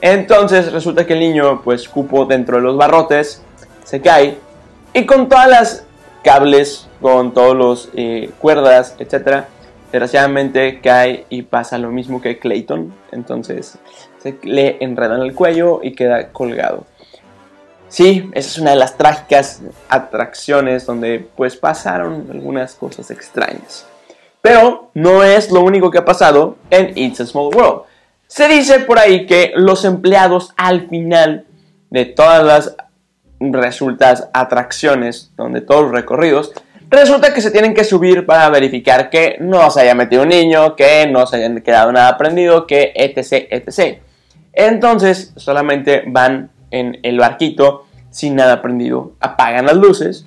Entonces 0.00 0.72
resulta 0.72 1.06
que 1.06 1.14
el 1.14 1.20
niño 1.20 1.62
pues 1.62 1.88
cupo 1.88 2.26
dentro 2.26 2.56
de 2.56 2.62
los 2.62 2.76
barrotes, 2.76 3.42
se 3.84 4.00
cae 4.00 4.38
y 4.92 5.06
con 5.06 5.28
todas 5.28 5.48
las 5.48 5.86
cables, 6.22 6.88
con 7.00 7.34
todos 7.34 7.56
los 7.56 7.88
eh, 7.94 8.30
cuerdas, 8.38 8.96
etcétera, 8.98 9.48
desgraciadamente 9.92 10.80
cae 10.80 11.26
y 11.28 11.42
pasa 11.42 11.78
lo 11.78 11.90
mismo 11.90 12.20
que 12.20 12.38
Clayton, 12.38 12.94
entonces 13.12 13.78
se 14.18 14.38
le 14.42 14.78
enreda 14.80 15.16
en 15.16 15.22
el 15.22 15.34
cuello 15.34 15.80
y 15.82 15.92
queda 15.92 16.28
colgado. 16.28 16.86
Sí, 17.94 18.28
esa 18.32 18.48
es 18.48 18.58
una 18.58 18.70
de 18.70 18.76
las 18.76 18.98
trágicas 18.98 19.62
atracciones 19.88 20.84
donde 20.84 21.24
pues 21.36 21.54
pasaron 21.54 22.26
algunas 22.28 22.74
cosas 22.74 23.08
extrañas. 23.12 23.86
Pero 24.42 24.90
no 24.94 25.22
es 25.22 25.52
lo 25.52 25.60
único 25.60 25.92
que 25.92 25.98
ha 25.98 26.04
pasado 26.04 26.56
en 26.70 26.98
It's 26.98 27.20
a 27.20 27.26
Small 27.26 27.54
World. 27.54 27.82
Se 28.26 28.48
dice 28.48 28.80
por 28.80 28.98
ahí 28.98 29.26
que 29.26 29.52
los 29.54 29.84
empleados 29.84 30.52
al 30.56 30.88
final 30.88 31.46
de 31.90 32.04
todas 32.06 32.44
las 32.44 32.76
resultas 33.38 34.28
atracciones, 34.32 35.30
donde 35.36 35.60
todos 35.60 35.82
los 35.82 35.92
recorridos, 35.92 36.52
resulta 36.90 37.32
que 37.32 37.42
se 37.42 37.52
tienen 37.52 37.74
que 37.74 37.84
subir 37.84 38.26
para 38.26 38.50
verificar 38.50 39.08
que 39.08 39.36
no 39.38 39.70
se 39.70 39.82
haya 39.82 39.94
metido 39.94 40.24
un 40.24 40.30
niño, 40.30 40.74
que 40.74 41.06
no 41.06 41.28
se 41.28 41.36
haya 41.36 41.60
quedado 41.60 41.92
nada 41.92 42.08
aprendido, 42.08 42.66
que 42.66 42.92
etc, 42.96 43.46
etc. 43.50 44.00
Entonces 44.52 45.32
solamente 45.36 46.02
van 46.08 46.50
en 46.72 46.98
el 47.04 47.18
barquito 47.18 47.83
sin 48.14 48.36
nada 48.36 48.62
prendido, 48.62 49.14
apagan 49.18 49.66
las 49.66 49.76
luces 49.76 50.24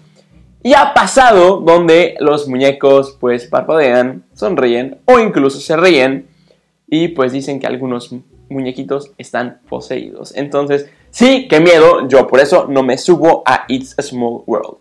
y 0.61 0.73
ha 0.73 0.93
pasado 0.93 1.61
donde 1.61 2.17
los 2.19 2.49
muñecos 2.49 3.15
pues 3.17 3.45
parpadean, 3.45 4.25
sonríen 4.33 4.97
o 5.05 5.19
incluso 5.19 5.61
se 5.61 5.77
ríen 5.77 6.27
y 6.85 7.07
pues 7.07 7.31
dicen 7.31 7.61
que 7.61 7.67
algunos 7.67 8.13
muñequitos 8.49 9.13
están 9.17 9.61
poseídos. 9.69 10.35
Entonces, 10.35 10.89
sí, 11.11 11.47
qué 11.49 11.61
miedo, 11.61 12.09
yo 12.09 12.27
por 12.27 12.41
eso 12.41 12.65
no 12.67 12.83
me 12.83 12.97
subo 12.97 13.41
a 13.45 13.63
It's 13.69 13.97
a 13.97 14.01
Small 14.01 14.43
World. 14.45 14.79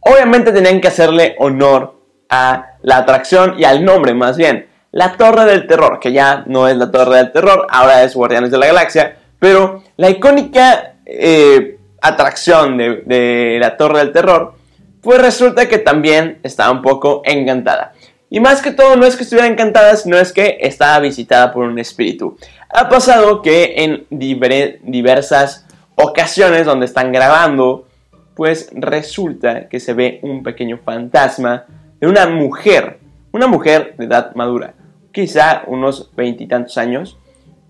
Obviamente 0.00 0.50
tenían 0.50 0.80
que 0.80 0.88
hacerle 0.88 1.36
honor 1.38 1.94
a 2.28 2.72
la 2.82 2.96
atracción 2.96 3.54
y 3.56 3.64
al 3.64 3.84
nombre 3.84 4.14
más 4.14 4.36
bien. 4.36 4.66
La 4.90 5.16
Torre 5.16 5.44
del 5.44 5.68
Terror, 5.68 6.00
que 6.00 6.12
ya 6.12 6.42
no 6.48 6.66
es 6.66 6.76
la 6.76 6.90
Torre 6.90 7.18
del 7.18 7.30
Terror, 7.30 7.68
ahora 7.70 8.02
es 8.02 8.16
Guardianes 8.16 8.50
de 8.50 8.58
la 8.58 8.66
Galaxia, 8.66 9.16
pero 9.38 9.84
la 9.96 10.10
icónica 10.10 10.96
eh, 11.06 11.77
atracción 12.00 12.76
de, 12.76 13.58
la 13.60 13.76
Torre 13.76 13.98
del 13.98 14.12
Terror, 14.12 14.54
pues 15.02 15.20
resulta 15.20 15.68
que 15.68 15.78
también 15.78 16.38
está 16.42 16.70
un 16.70 16.82
poco 16.82 17.22
encantada. 17.24 17.92
Y 18.30 18.40
más 18.40 18.60
que 18.60 18.72
todo, 18.72 18.96
no 18.96 19.06
es 19.06 19.16
que 19.16 19.22
estuviera 19.22 19.48
encantada, 19.48 19.96
sino 19.96 20.18
es 20.18 20.32
que 20.32 20.58
estaba 20.60 20.98
visitada 21.00 21.52
por 21.52 21.64
un 21.64 21.78
espíritu. 21.78 22.36
Ha 22.68 22.88
pasado 22.88 23.40
que 23.40 23.74
en 23.78 24.06
diversas 24.10 25.66
ocasiones 25.94 26.66
donde 26.66 26.86
están 26.86 27.10
grabando, 27.10 27.86
pues 28.34 28.70
resulta 28.72 29.68
que 29.68 29.80
se 29.80 29.94
ve 29.94 30.20
un 30.22 30.42
pequeño 30.42 30.78
fantasma 30.84 31.64
de 32.00 32.06
una 32.06 32.26
mujer, 32.26 32.98
una 33.32 33.46
mujer 33.46 33.94
de 33.96 34.04
edad 34.04 34.34
madura, 34.34 34.74
quizá 35.10 35.62
unos 35.66 36.10
veintitantos 36.14 36.78
años, 36.78 37.18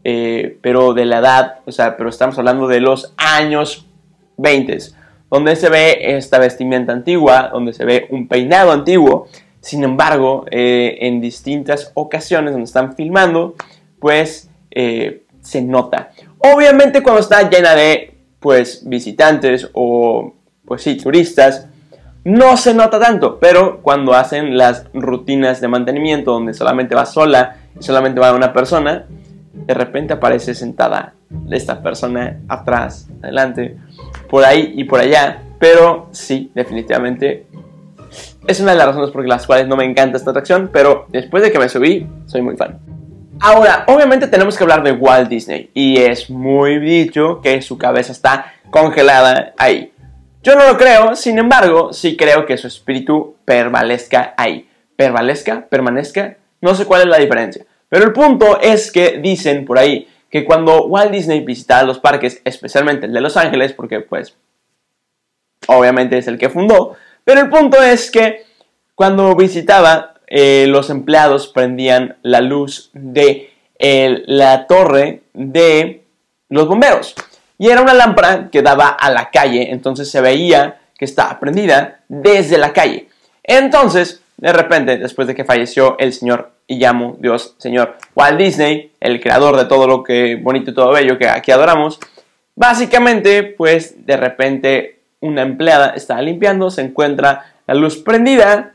eh, 0.04 0.58
pero 0.60 0.92
de 0.92 1.04
la 1.04 1.18
edad, 1.18 1.60
o 1.64 1.72
sea, 1.72 1.96
pero 1.96 2.10
estamos 2.10 2.38
hablando 2.38 2.68
de 2.68 2.80
los 2.80 3.14
años 3.16 3.87
20, 4.38 4.78
donde 5.30 5.56
se 5.56 5.68
ve 5.68 6.16
esta 6.16 6.38
vestimenta 6.38 6.92
antigua, 6.92 7.50
donde 7.52 7.72
se 7.72 7.84
ve 7.84 8.06
un 8.10 8.28
peinado 8.28 8.72
antiguo. 8.72 9.28
Sin 9.60 9.84
embargo, 9.84 10.46
eh, 10.50 10.98
en 11.02 11.20
distintas 11.20 11.90
ocasiones 11.94 12.52
donde 12.52 12.64
están 12.64 12.94
filmando, 12.94 13.54
pues 14.00 14.48
eh, 14.70 15.24
se 15.42 15.62
nota. 15.62 16.10
Obviamente 16.38 17.02
cuando 17.02 17.20
está 17.20 17.48
llena 17.50 17.74
de 17.74 18.14
pues 18.40 18.88
visitantes 18.88 19.68
o 19.72 20.34
pues 20.64 20.82
sí, 20.82 20.96
turistas, 20.96 21.66
no 22.24 22.56
se 22.56 22.74
nota 22.74 23.00
tanto, 23.00 23.38
pero 23.40 23.80
cuando 23.80 24.12
hacen 24.14 24.56
las 24.56 24.84
rutinas 24.92 25.60
de 25.60 25.68
mantenimiento 25.68 26.32
donde 26.32 26.52
solamente 26.52 26.94
va 26.94 27.06
sola 27.06 27.56
solamente 27.80 28.20
va 28.20 28.32
una 28.34 28.52
persona, 28.52 29.06
de 29.52 29.74
repente 29.74 30.14
aparece 30.14 30.54
sentada 30.54 31.14
esta 31.50 31.82
persona 31.82 32.40
atrás, 32.48 33.08
adelante, 33.22 33.76
por 34.28 34.44
ahí 34.44 34.74
y 34.76 34.84
por 34.84 35.00
allá. 35.00 35.42
Pero 35.58 36.08
sí, 36.12 36.50
definitivamente 36.54 37.46
es 38.46 38.60
una 38.60 38.72
de 38.72 38.78
las 38.78 38.86
razones 38.86 39.10
por 39.10 39.26
las 39.26 39.46
cuales 39.46 39.66
no 39.66 39.76
me 39.76 39.84
encanta 39.84 40.16
esta 40.16 40.30
atracción, 40.30 40.70
pero 40.72 41.06
después 41.10 41.42
de 41.42 41.52
que 41.52 41.58
me 41.58 41.68
subí, 41.68 42.06
soy 42.26 42.42
muy 42.42 42.56
fan. 42.56 42.78
Ahora, 43.40 43.84
obviamente 43.86 44.26
tenemos 44.26 44.56
que 44.56 44.64
hablar 44.64 44.82
de 44.82 44.92
Walt 44.92 45.28
Disney 45.28 45.70
y 45.74 45.98
es 45.98 46.28
muy 46.28 46.78
dicho 46.80 47.40
que 47.40 47.62
su 47.62 47.78
cabeza 47.78 48.12
está 48.12 48.52
congelada 48.70 49.52
ahí. 49.58 49.92
Yo 50.42 50.54
no 50.56 50.66
lo 50.66 50.78
creo, 50.78 51.14
sin 51.14 51.38
embargo, 51.38 51.92
sí 51.92 52.16
creo 52.16 52.46
que 52.46 52.56
su 52.56 52.66
espíritu 52.66 53.36
permanezca 53.44 54.34
ahí. 54.36 54.68
¿Permanezca? 54.96 55.66
¿Permanezca? 55.68 56.36
No 56.60 56.74
sé 56.74 56.84
cuál 56.84 57.02
es 57.02 57.08
la 57.08 57.18
diferencia. 57.18 57.64
Pero 57.88 58.04
el 58.04 58.12
punto 58.12 58.60
es 58.60 58.90
que 58.90 59.18
dicen 59.18 59.64
por 59.64 59.78
ahí 59.78 60.08
que 60.30 60.44
cuando 60.44 60.86
Walt 60.86 61.10
Disney 61.10 61.40
visitaba 61.40 61.82
los 61.84 61.98
parques, 61.98 62.40
especialmente 62.44 63.06
el 63.06 63.12
de 63.12 63.20
Los 63.20 63.36
Ángeles, 63.36 63.72
porque 63.72 64.00
pues 64.00 64.36
obviamente 65.66 66.18
es 66.18 66.26
el 66.28 66.38
que 66.38 66.50
fundó, 66.50 66.96
pero 67.24 67.40
el 67.40 67.48
punto 67.48 67.82
es 67.82 68.10
que 68.10 68.44
cuando 68.94 69.34
visitaba, 69.36 70.14
eh, 70.26 70.66
los 70.68 70.90
empleados 70.90 71.48
prendían 71.48 72.16
la 72.22 72.40
luz 72.40 72.90
de 72.92 73.50
la 73.78 74.66
torre 74.66 75.22
de 75.32 76.02
los 76.48 76.66
bomberos. 76.66 77.14
Y 77.58 77.68
era 77.68 77.80
una 77.80 77.94
lámpara 77.94 78.50
que 78.50 78.62
daba 78.62 78.88
a 78.88 79.10
la 79.10 79.30
calle, 79.30 79.70
entonces 79.70 80.10
se 80.10 80.20
veía 80.20 80.80
que 80.98 81.04
estaba 81.04 81.38
prendida 81.38 82.00
desde 82.08 82.58
la 82.58 82.72
calle. 82.72 83.08
Entonces, 83.42 84.22
de 84.36 84.52
repente, 84.52 84.98
después 84.98 85.26
de 85.28 85.34
que 85.34 85.44
falleció 85.44 85.96
el 85.98 86.12
señor 86.12 86.52
y 86.68 86.76
llamo 86.76 87.16
Dios 87.18 87.56
Señor 87.58 87.96
Walt 88.14 88.38
Disney, 88.38 88.92
el 89.00 89.20
creador 89.20 89.56
de 89.56 89.64
todo 89.64 89.88
lo 89.88 90.04
que 90.04 90.36
bonito 90.36 90.70
y 90.70 90.74
todo 90.74 90.92
bello 90.92 91.18
que 91.18 91.26
aquí 91.26 91.50
adoramos, 91.50 91.98
básicamente 92.54 93.42
pues 93.42 94.06
de 94.06 94.16
repente 94.16 95.00
una 95.20 95.42
empleada 95.42 95.94
está 95.96 96.20
limpiando, 96.22 96.70
se 96.70 96.82
encuentra 96.82 97.54
la 97.66 97.74
luz 97.74 97.96
prendida 97.96 98.74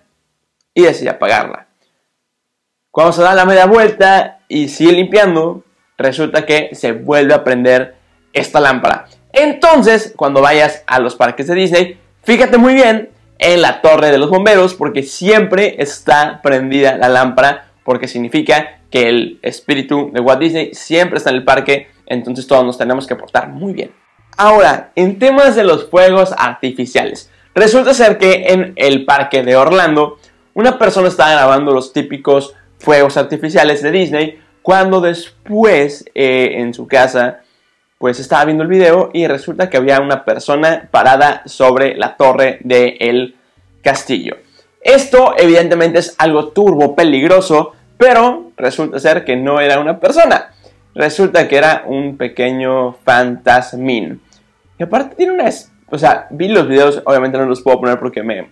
y 0.73 0.81
decide 0.81 1.11
apagarla. 1.11 1.67
Cuando 2.91 3.13
se 3.13 3.21
da 3.21 3.33
la 3.33 3.45
media 3.45 3.67
vuelta 3.67 4.39
y 4.47 4.67
sigue 4.67 4.91
limpiando, 4.91 5.63
resulta 5.97 6.45
que 6.45 6.71
se 6.73 6.91
vuelve 6.91 7.33
a 7.33 7.43
prender 7.43 7.95
esta 8.33 8.59
lámpara. 8.59 9.05
Entonces, 9.31 10.13
cuando 10.15 10.41
vayas 10.41 10.83
a 10.85 10.99
los 10.99 11.15
parques 11.15 11.47
de 11.47 11.55
Disney, 11.55 11.97
fíjate 12.23 12.57
muy 12.57 12.73
bien 12.73 13.09
en 13.39 13.61
la 13.61 13.81
torre 13.81 14.11
de 14.11 14.17
los 14.17 14.29
bomberos 14.29 14.73
porque 14.73 15.03
siempre 15.03 15.75
está 15.79 16.41
prendida 16.41 16.97
la 16.97 17.09
lámpara 17.09 17.72
porque 17.83 18.07
significa 18.07 18.79
que 18.89 19.09
el 19.09 19.39
espíritu 19.41 20.11
de 20.13 20.21
Walt 20.21 20.39
Disney 20.39 20.73
siempre 20.73 21.17
está 21.17 21.29
en 21.29 21.37
el 21.37 21.43
parque, 21.43 21.87
entonces 22.05 22.47
todos 22.47 22.65
nos 22.65 22.77
tenemos 22.77 23.07
que 23.07 23.15
portar 23.15 23.49
muy 23.49 23.73
bien. 23.73 23.91
Ahora, 24.37 24.91
en 24.95 25.19
temas 25.19 25.55
de 25.55 25.63
los 25.63 25.89
fuegos 25.89 26.33
artificiales, 26.37 27.29
resulta 27.53 27.93
ser 27.93 28.17
que 28.17 28.47
en 28.47 28.73
el 28.75 29.05
parque 29.05 29.43
de 29.43 29.55
Orlando, 29.55 30.17
una 30.53 30.77
persona 30.77 31.07
estaba 31.07 31.33
grabando 31.33 31.71
los 31.71 31.93
típicos 31.93 32.53
fuegos 32.79 33.17
artificiales 33.17 33.81
de 33.81 33.91
Disney, 33.91 34.39
cuando 34.61 35.01
después 35.01 36.05
eh, 36.15 36.55
en 36.57 36.73
su 36.73 36.87
casa, 36.87 37.41
pues 37.97 38.19
estaba 38.19 38.45
viendo 38.45 38.63
el 38.63 38.69
video 38.69 39.11
y 39.13 39.27
resulta 39.27 39.69
que 39.69 39.77
había 39.77 39.99
una 39.99 40.25
persona 40.25 40.87
parada 40.89 41.43
sobre 41.45 41.95
la 41.95 42.15
torre 42.15 42.59
del 42.63 43.35
castillo. 43.81 44.37
Esto 44.83 45.33
evidentemente 45.37 45.99
es 45.99 46.13
algo 46.17 46.49
turbo 46.49 46.95
peligroso, 46.95 47.71
pero 47.97 48.51
resulta 48.57 48.99
ser 48.99 49.23
que 49.23 49.37
no 49.37 49.61
era 49.61 49.79
una 49.79 49.99
persona. 49.99 50.51
Resulta 50.93 51.47
que 51.47 51.57
era 51.57 51.85
un 51.87 52.17
pequeño 52.17 52.93
fantasmín. 53.05 54.21
Y 54.77 54.83
aparte 54.83 55.15
tiene 55.15 55.31
una... 55.31 55.49
O 55.89 55.97
sea, 55.97 56.27
vi 56.31 56.49
los 56.49 56.67
videos, 56.67 57.01
obviamente 57.05 57.37
no 57.37 57.45
los 57.45 57.61
puedo 57.61 57.79
poner 57.79 57.97
porque 57.97 58.23
me 58.23 58.49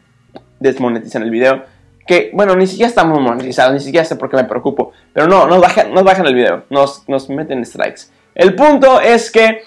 desmonetizan 0.59 1.23
el 1.23 1.31
video. 1.31 1.63
Que, 2.07 2.31
bueno, 2.33 2.55
ni 2.55 2.65
siquiera 2.65 2.87
estamos 2.87 3.19
monetizados, 3.19 3.73
ni 3.73 3.79
siquiera 3.79 4.05
sé 4.05 4.15
por 4.15 4.29
qué 4.29 4.37
me 4.37 4.45
preocupo. 4.45 4.93
Pero 5.13 5.27
no, 5.27 5.47
nos 5.47 5.59
bajan, 5.59 5.93
nos 5.93 6.03
bajan 6.03 6.25
el 6.25 6.35
video, 6.35 6.63
nos, 6.69 7.07
nos 7.09 7.29
meten 7.29 7.65
strikes. 7.65 8.03
El 8.35 8.55
punto 8.55 9.01
es 9.01 9.31
que, 9.31 9.63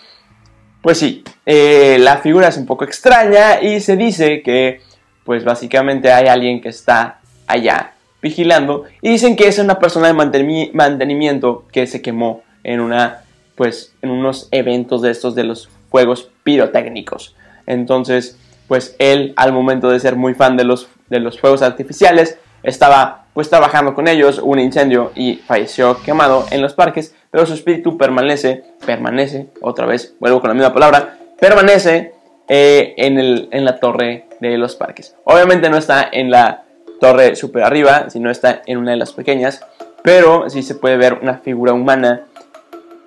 pues 0.80 0.98
sí, 0.98 1.22
eh, 1.44 1.98
la 2.00 2.18
figura 2.18 2.48
es 2.48 2.56
un 2.56 2.66
poco 2.66 2.84
extraña 2.84 3.60
y 3.60 3.80
se 3.80 3.96
dice 3.96 4.42
que 4.42 4.80
pues 5.24 5.44
básicamente 5.44 6.12
hay 6.12 6.26
alguien 6.26 6.60
que 6.60 6.68
está 6.68 7.18
allá 7.46 7.92
vigilando 8.22 8.84
y 9.02 9.10
dicen 9.10 9.36
que 9.36 9.48
es 9.48 9.58
una 9.58 9.78
persona 9.78 10.06
de 10.06 10.70
mantenimiento 10.72 11.64
que 11.72 11.86
se 11.86 12.00
quemó 12.00 12.42
en 12.62 12.80
una 12.80 13.24
pues 13.54 13.92
en 14.02 14.10
unos 14.10 14.48
eventos 14.50 15.02
de 15.02 15.10
estos 15.10 15.34
de 15.34 15.44
los 15.44 15.68
fuegos 15.90 16.30
pirotécnicos. 16.42 17.36
Entonces, 17.66 18.38
pues 18.66 18.96
él 18.98 19.32
al 19.36 19.52
momento 19.52 19.90
de 19.90 20.00
ser 20.00 20.16
muy 20.16 20.34
fan 20.34 20.56
de 20.56 20.64
los, 20.64 20.88
de 21.08 21.20
los 21.20 21.38
fuegos 21.38 21.62
artificiales, 21.62 22.38
estaba 22.62 23.26
pues 23.34 23.50
trabajando 23.50 23.94
con 23.94 24.08
ellos, 24.08 24.40
un 24.42 24.58
incendio 24.58 25.12
y 25.14 25.36
falleció 25.36 26.00
quemado 26.02 26.46
en 26.50 26.62
los 26.62 26.72
parques, 26.74 27.14
pero 27.30 27.46
su 27.46 27.54
espíritu 27.54 27.98
permanece, 27.98 28.64
permanece, 28.86 29.48
otra 29.60 29.86
vez, 29.86 30.14
vuelvo 30.18 30.40
con 30.40 30.48
la 30.48 30.54
misma 30.54 30.72
palabra, 30.72 31.18
permanece 31.38 32.13
eh, 32.48 32.94
en, 32.96 33.18
el, 33.18 33.48
en 33.50 33.64
la 33.64 33.80
torre 33.80 34.26
de 34.40 34.58
los 34.58 34.76
parques. 34.76 35.16
Obviamente 35.24 35.70
no 35.70 35.76
está 35.76 36.08
en 36.10 36.30
la 36.30 36.64
torre 37.00 37.36
super 37.36 37.62
arriba, 37.62 38.10
sino 38.10 38.30
está 38.30 38.62
en 38.66 38.78
una 38.78 38.92
de 38.92 38.96
las 38.96 39.12
pequeñas, 39.12 39.64
pero 40.02 40.48
sí 40.50 40.62
se 40.62 40.74
puede 40.74 40.96
ver 40.96 41.18
una 41.22 41.38
figura 41.38 41.72
humana 41.72 42.26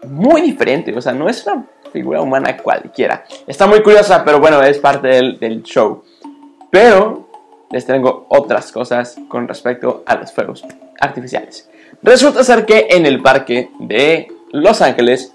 muy 0.07 0.41
diferente, 0.41 0.95
o 0.95 1.01
sea, 1.01 1.13
no 1.13 1.29
es 1.29 1.45
una 1.45 1.65
figura 1.91 2.21
humana 2.21 2.57
cualquiera. 2.57 3.23
Está 3.45 3.67
muy 3.67 3.81
curiosa, 3.81 4.23
pero 4.23 4.39
bueno, 4.39 4.61
es 4.63 4.77
parte 4.79 5.07
del, 5.07 5.39
del 5.39 5.63
show. 5.63 6.03
Pero 6.69 7.27
les 7.71 7.85
tengo 7.85 8.25
otras 8.29 8.71
cosas 8.71 9.17
con 9.27 9.47
respecto 9.47 10.03
a 10.05 10.15
los 10.15 10.31
fuegos 10.31 10.63
artificiales. 10.99 11.69
Resulta 12.01 12.43
ser 12.43 12.65
que 12.65 12.87
en 12.91 13.05
el 13.05 13.21
parque 13.21 13.71
de 13.79 14.27
Los 14.51 14.81
Ángeles, 14.81 15.33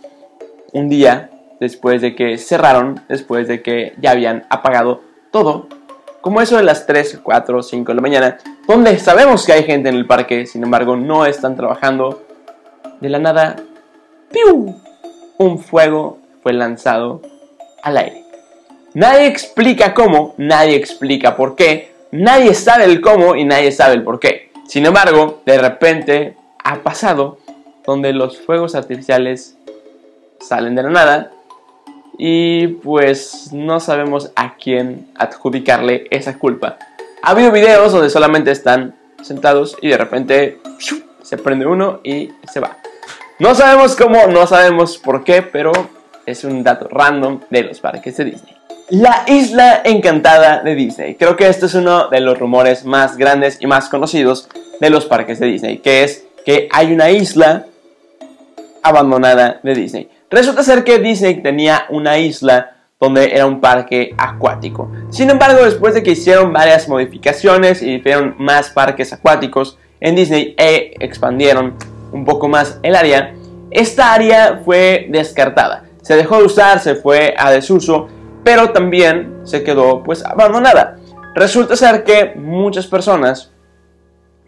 un 0.73 0.89
día 0.89 1.31
después 1.63 2.03
de 2.03 2.15
que 2.15 2.37
cerraron, 2.39 3.01
después 3.09 3.49
de 3.49 3.63
que 3.63 3.95
ya 4.01 4.11
habían 4.11 4.45
apagado 4.51 5.01
todo, 5.31 5.69
como 6.21 6.41
eso 6.41 6.57
de 6.57 6.65
las 6.65 6.87
3, 6.87 7.21
4, 7.23 7.63
5 7.63 7.93
de 7.93 7.95
la 7.95 8.03
mañana, 8.03 8.39
donde 8.67 8.99
sabemos 8.99 9.47
que 9.47 9.53
hay 9.53 9.63
gente 9.63 9.89
en 9.89 9.95
el 9.95 10.07
parque, 10.07 10.45
sin 10.47 10.63
embargo 10.63 10.97
no 10.97 11.25
están 11.25 11.57
trabajando, 11.57 12.23
de 13.01 13.09
la 13.09 13.19
nada, 13.19 13.57
¡piu! 14.31 14.77
Un 15.39 15.59
fuego 15.59 16.19
fue 16.43 16.53
lanzado 16.53 17.23
al 17.83 17.97
aire. 17.97 18.25
Nadie 18.95 19.27
explica 19.27 19.95
cómo, 19.95 20.35
nadie 20.37 20.77
explica 20.77 21.37
por 21.37 21.57
qué, 21.57 21.93
Nadie 22.13 22.53
sabe 22.53 22.85
el 22.85 23.01
cómo 23.01 23.37
y 23.37 23.47
nadie 23.47 23.73
sabe 23.73 23.95
el 23.95 24.03
por 24.03 24.21
qué. 24.21 24.51
Sin 24.69 24.85
embargo, 24.85 25.41
de 25.47 25.57
repente 25.57 26.37
ha 26.63 26.83
pasado 26.83 27.39
donde 27.87 28.13
los 28.13 28.39
fuegos 28.39 28.75
artificiales 28.75 29.57
salen 30.39 30.75
de 30.75 30.83
la 30.83 30.91
nada 30.91 31.31
y 32.19 32.69
pues 32.69 33.53
no 33.53 33.81
sabemos 33.81 34.33
a 34.37 34.57
quién 34.57 35.09
adjudicarle 35.17 36.07
esa 36.11 36.39
culpa. 36.39 36.79
Ha 37.23 37.31
habido 37.31 37.53
videos 37.53 37.93
donde 37.93 38.11
solamente 38.11 38.51
están 38.51 38.95
sentados 39.23 39.77
y 39.81 39.89
de 39.89 39.99
repente 39.99 40.59
se 41.23 41.39
prende 41.39 41.67
uno 41.67 42.01
y 42.03 42.31
se 42.51 42.61
va. 42.61 42.79
No 43.39 43.55
sabemos 43.55 43.97
cómo, 43.97 44.27
no 44.27 44.47
sabemos 44.47 44.99
por 44.99 45.25
qué, 45.25 45.43
pero 45.43 45.73
es 46.27 46.45
un 46.45 46.63
dato 46.63 46.89
random 46.89 47.41
de 47.51 47.63
los 47.65 47.81
parques 47.81 48.17
de 48.17 48.25
Disney. 48.25 48.57
La 48.91 49.25
isla 49.27 49.81
encantada 49.85 50.63
de 50.63 50.75
Disney. 50.75 51.15
Creo 51.15 51.37
que 51.37 51.49
este 51.49 51.67
es 51.67 51.75
uno 51.75 52.09
de 52.09 52.21
los 52.21 52.39
rumores 52.39 52.85
más 52.85 53.17
grandes 53.17 53.59
y 53.61 53.67
más 53.67 53.89
conocidos 53.89 54.49
de 54.81 54.91
los 54.91 55.07
parques 55.07 55.41
de 55.41 55.47
Disney, 55.47 55.79
que 55.79 56.05
es 56.05 56.25
que 56.45 56.69
hay 56.71 56.93
una 56.93 57.11
isla 57.11 57.67
abandonada 58.83 59.61
de 59.63 59.75
Disney. 59.75 60.11
Resulta 60.33 60.65
ser 60.65 60.83
que 60.83 60.99
Disney 60.99 61.43
tenía 61.43 61.85
una 61.91 62.19
isla 62.19 62.73
donde 62.99 63.35
era 63.35 63.47
un 63.47 63.61
parque 63.61 64.15
acuático. 64.19 64.91
Sin 65.11 65.31
embargo, 65.31 65.65
después 65.65 65.95
de 65.95 66.03
que 66.03 66.13
hicieron 66.13 66.53
varias 66.53 66.89
modificaciones 66.89 67.83
y 67.83 67.97
hicieron 67.97 68.35
más 68.39 68.71
parques 68.71 69.13
acuáticos 69.13 69.79
en 70.01 70.17
Disney 70.17 70.55
e 70.59 70.95
expandieron 70.99 71.75
un 72.13 72.25
poco 72.25 72.49
más 72.49 72.81
el 72.83 72.97
área, 72.97 73.35
esta 73.71 74.13
área 74.13 74.61
fue 74.65 75.07
descartada. 75.11 75.85
Se 76.03 76.17
dejó 76.17 76.39
de 76.39 76.45
usar, 76.45 76.81
se 76.81 76.97
fue 76.97 77.35
a 77.39 77.51
desuso 77.53 78.09
pero 78.45 78.71
también 78.71 79.41
se 79.45 79.63
quedó 79.63 80.03
pues 80.03 80.25
abandonada. 80.25 80.97
Resulta 81.35 81.77
ser 81.77 82.05
que 82.05 82.35
muchas 82.37 82.87
personas 82.87 83.53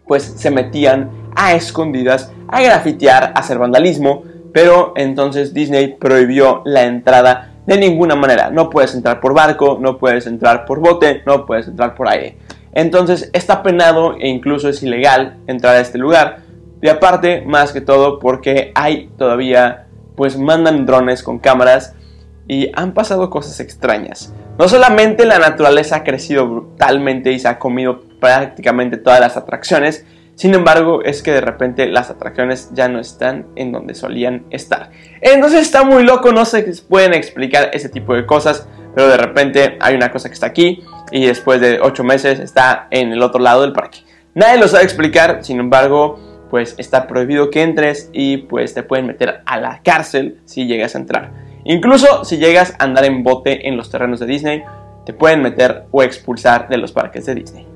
pues 0.07 0.23
se 0.23 0.51
metían 0.51 1.09
a 1.35 1.53
escondidas 1.53 2.31
a 2.47 2.61
grafitear, 2.61 3.33
a 3.35 3.39
hacer 3.39 3.57
vandalismo, 3.57 4.23
pero 4.55 4.93
entonces 4.95 5.53
Disney 5.53 5.97
prohibió 5.99 6.61
la 6.63 6.83
entrada 6.83 7.51
de 7.65 7.77
ninguna 7.77 8.15
manera. 8.15 8.51
No 8.51 8.69
puedes 8.69 8.95
entrar 8.95 9.19
por 9.19 9.33
barco, 9.33 9.77
no 9.81 9.97
puedes 9.97 10.27
entrar 10.27 10.63
por 10.63 10.79
bote, 10.79 11.23
no 11.25 11.45
puedes 11.45 11.67
entrar 11.67 11.93
por 11.93 12.07
aire. 12.07 12.37
Entonces 12.71 13.29
está 13.33 13.61
penado 13.63 14.15
e 14.17 14.29
incluso 14.29 14.69
es 14.69 14.81
ilegal 14.81 15.35
entrar 15.47 15.75
a 15.75 15.81
este 15.81 15.97
lugar. 15.97 16.37
Y 16.81 16.87
aparte, 16.87 17.41
más 17.41 17.73
que 17.73 17.81
todo, 17.81 18.17
porque 18.17 18.71
hay 18.75 19.09
todavía, 19.17 19.87
pues 20.15 20.37
mandan 20.37 20.85
drones 20.85 21.21
con 21.21 21.37
cámaras 21.37 21.93
y 22.47 22.71
han 22.75 22.93
pasado 22.93 23.29
cosas 23.29 23.59
extrañas. 23.59 24.33
No 24.57 24.69
solamente 24.69 25.25
la 25.25 25.37
naturaleza 25.37 25.97
ha 25.97 26.03
crecido 26.05 26.47
brutalmente 26.47 27.33
y 27.33 27.39
se 27.39 27.49
ha 27.49 27.59
comido 27.59 28.03
prácticamente 28.21 28.95
todas 28.95 29.19
las 29.19 29.35
atracciones, 29.35 30.05
sin 30.35 30.53
embargo 30.53 31.01
es 31.03 31.23
que 31.23 31.31
de 31.31 31.41
repente 31.41 31.87
las 31.87 32.09
atracciones 32.09 32.69
ya 32.73 32.87
no 32.87 32.99
están 32.99 33.47
en 33.55 33.71
donde 33.71 33.95
solían 33.95 34.45
estar. 34.49 34.91
Entonces 35.21 35.61
está 35.61 35.83
muy 35.83 36.03
loco, 36.03 36.31
no 36.31 36.45
se 36.45 36.63
pueden 36.87 37.13
explicar 37.13 37.71
ese 37.73 37.89
tipo 37.89 38.13
de 38.13 38.25
cosas, 38.25 38.67
pero 38.93 39.07
de 39.07 39.17
repente 39.17 39.77
hay 39.79 39.95
una 39.95 40.11
cosa 40.11 40.29
que 40.29 40.33
está 40.33 40.47
aquí 40.47 40.83
y 41.11 41.25
después 41.25 41.61
de 41.61 41.79
8 41.81 42.03
meses 42.03 42.39
está 42.39 42.87
en 42.91 43.11
el 43.11 43.21
otro 43.21 43.41
lado 43.41 43.61
del 43.61 43.73
parque. 43.73 43.99
Nadie 44.33 44.59
lo 44.59 44.67
sabe 44.67 44.83
explicar, 44.83 45.43
sin 45.43 45.59
embargo, 45.59 46.19
pues 46.49 46.75
está 46.77 47.07
prohibido 47.07 47.49
que 47.49 47.63
entres 47.63 48.09
y 48.11 48.37
pues 48.37 48.73
te 48.73 48.83
pueden 48.83 49.07
meter 49.07 49.41
a 49.45 49.59
la 49.59 49.81
cárcel 49.83 50.39
si 50.45 50.67
llegas 50.67 50.95
a 50.95 50.99
entrar. 50.99 51.31
Incluso 51.63 52.25
si 52.25 52.37
llegas 52.37 52.75
a 52.77 52.83
andar 52.83 53.05
en 53.05 53.23
bote 53.23 53.67
en 53.67 53.77
los 53.77 53.89
terrenos 53.89 54.19
de 54.19 54.25
Disney, 54.25 54.63
te 55.05 55.13
pueden 55.13 55.41
meter 55.41 55.85
o 55.91 56.03
expulsar 56.03 56.67
de 56.67 56.77
los 56.77 56.91
parques 56.91 57.25
de 57.25 57.35
Disney. 57.35 57.74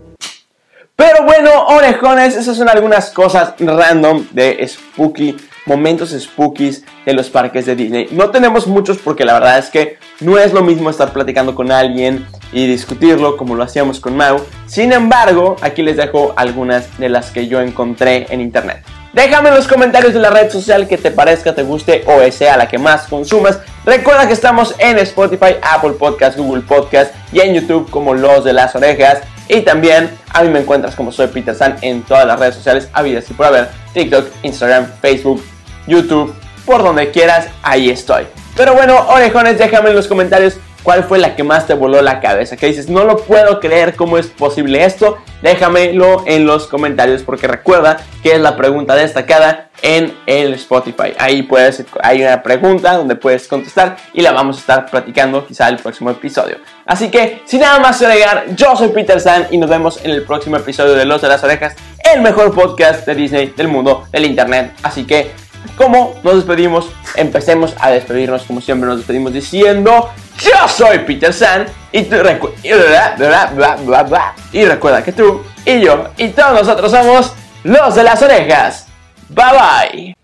Pero 0.99 1.23
bueno, 1.23 1.65
orejones, 1.67 2.35
esas 2.35 2.57
son 2.57 2.67
algunas 2.67 3.11
cosas 3.11 3.53
random 3.57 4.27
de 4.31 4.67
spooky, 4.67 5.37
momentos 5.65 6.09
spookies 6.09 6.83
de 7.05 7.13
los 7.13 7.29
parques 7.29 7.65
de 7.67 7.77
Disney. 7.77 8.09
No 8.11 8.31
tenemos 8.31 8.67
muchos 8.67 8.97
porque 8.97 9.23
la 9.23 9.31
verdad 9.31 9.59
es 9.59 9.69
que 9.69 9.97
no 10.19 10.37
es 10.37 10.51
lo 10.51 10.61
mismo 10.61 10.89
estar 10.89 11.13
platicando 11.13 11.55
con 11.55 11.71
alguien 11.71 12.27
y 12.51 12.67
discutirlo 12.67 13.37
como 13.37 13.55
lo 13.55 13.63
hacíamos 13.63 14.01
con 14.01 14.17
Mau. 14.17 14.41
Sin 14.65 14.91
embargo, 14.91 15.55
aquí 15.61 15.83
les 15.83 15.95
dejo 15.95 16.33
algunas 16.35 16.97
de 16.97 17.07
las 17.07 17.31
que 17.31 17.47
yo 17.47 17.61
encontré 17.61 18.27
en 18.29 18.41
internet. 18.41 18.83
Déjame 19.13 19.47
en 19.47 19.55
los 19.55 19.69
comentarios 19.69 20.13
de 20.13 20.19
la 20.19 20.31
red 20.31 20.51
social 20.51 20.85
que 20.85 20.97
te 20.97 21.11
parezca, 21.11 21.55
te 21.55 21.63
guste 21.63 22.03
o 22.07 22.29
sea 22.29 22.57
la 22.57 22.67
que 22.67 22.77
más 22.77 23.07
consumas. 23.07 23.59
Recuerda 23.85 24.27
que 24.27 24.33
estamos 24.33 24.75
en 24.79 24.99
Spotify, 24.99 25.55
Apple 25.61 25.93
Podcast, 25.93 26.37
Google 26.37 26.63
Podcast 26.63 27.15
y 27.31 27.39
en 27.39 27.53
YouTube 27.53 27.89
como 27.89 28.13
Los 28.13 28.43
de 28.43 28.51
las 28.51 28.75
Orejas. 28.75 29.21
Y 29.49 29.61
también 29.61 30.11
a 30.31 30.43
mí 30.43 30.49
me 30.49 30.59
encuentras 30.59 30.95
como 30.95 31.11
soy 31.11 31.27
Peter 31.27 31.55
San 31.55 31.75
en 31.81 32.03
todas 32.03 32.25
las 32.25 32.39
redes 32.39 32.55
sociales 32.55 32.87
habidas 32.93 33.29
y 33.29 33.33
por 33.33 33.47
haber. 33.47 33.69
TikTok, 33.93 34.27
Instagram, 34.43 34.87
Facebook, 35.01 35.43
YouTube, 35.87 36.33
por 36.65 36.83
donde 36.83 37.09
quieras, 37.09 37.47
ahí 37.63 37.89
estoy. 37.89 38.27
Pero 38.55 38.75
bueno, 38.75 38.95
orejones, 39.09 39.57
déjame 39.57 39.89
en 39.89 39.95
los 39.95 40.07
comentarios 40.07 40.57
¿Cuál 40.89 41.03
fue 41.03 41.19
la 41.19 41.35
que 41.35 41.43
más 41.43 41.67
te 41.67 41.75
voló 41.75 42.01
la 42.01 42.19
cabeza? 42.19 42.57
Que 42.57 42.65
dices, 42.65 42.89
no 42.89 43.03
lo 43.03 43.17
puedo 43.17 43.59
creer, 43.59 43.95
¿cómo 43.95 44.17
es 44.17 44.25
posible 44.25 44.83
esto? 44.83 45.19
Déjamelo 45.43 46.23
en 46.25 46.47
los 46.47 46.65
comentarios 46.65 47.21
porque 47.21 47.47
recuerda 47.47 47.97
que 48.23 48.31
es 48.31 48.41
la 48.41 48.57
pregunta 48.57 48.95
destacada 48.95 49.69
en 49.83 50.17
el 50.25 50.55
Spotify. 50.55 51.13
Ahí 51.19 51.43
puedes, 51.43 51.85
hay 52.01 52.23
una 52.23 52.41
pregunta 52.41 52.95
donde 52.95 53.15
puedes 53.15 53.47
contestar 53.47 53.97
y 54.15 54.23
la 54.23 54.31
vamos 54.31 54.57
a 54.57 54.59
estar 54.61 54.89
platicando 54.89 55.45
quizá 55.45 55.69
el 55.69 55.77
próximo 55.77 56.09
episodio. 56.09 56.57
Así 56.87 57.11
que, 57.11 57.43
sin 57.45 57.59
nada 57.59 57.77
más 57.77 57.99
que 57.99 58.07
agregar, 58.07 58.45
yo 58.55 58.75
soy 58.75 58.87
Peter 58.87 59.21
San 59.21 59.45
y 59.51 59.59
nos 59.59 59.69
vemos 59.69 60.03
en 60.03 60.09
el 60.09 60.23
próximo 60.23 60.57
episodio 60.57 60.95
de 60.95 61.05
Los 61.05 61.21
de 61.21 61.27
las 61.27 61.43
Orejas, 61.43 61.75
el 62.11 62.21
mejor 62.21 62.51
podcast 62.55 63.05
de 63.05 63.13
Disney 63.13 63.53
del 63.55 63.67
mundo 63.67 64.07
del 64.11 64.25
Internet. 64.25 64.71
Así 64.81 65.05
que, 65.05 65.29
como 65.77 66.15
nos 66.23 66.37
despedimos, 66.37 66.89
empecemos 67.15 67.75
a 67.79 67.91
despedirnos 67.91 68.41
como 68.41 68.59
siempre 68.59 68.87
nos 68.89 68.97
despedimos 68.97 69.33
diciendo 69.33 70.09
yo 70.39 70.67
soy 70.67 70.99
Peter 70.99 71.33
San 71.33 71.67
y, 71.91 72.03
tú 72.03 72.15
y 74.51 74.65
recuerda 74.65 75.03
que 75.03 75.11
tú 75.11 75.43
y 75.65 75.81
yo 75.81 76.09
y 76.17 76.29
todos 76.29 76.53
nosotros 76.53 76.91
somos 76.91 77.33
los 77.63 77.95
de 77.95 78.03
las 78.03 78.21
orejas. 78.21 78.87
Bye 79.29 79.45
bye. 79.51 80.15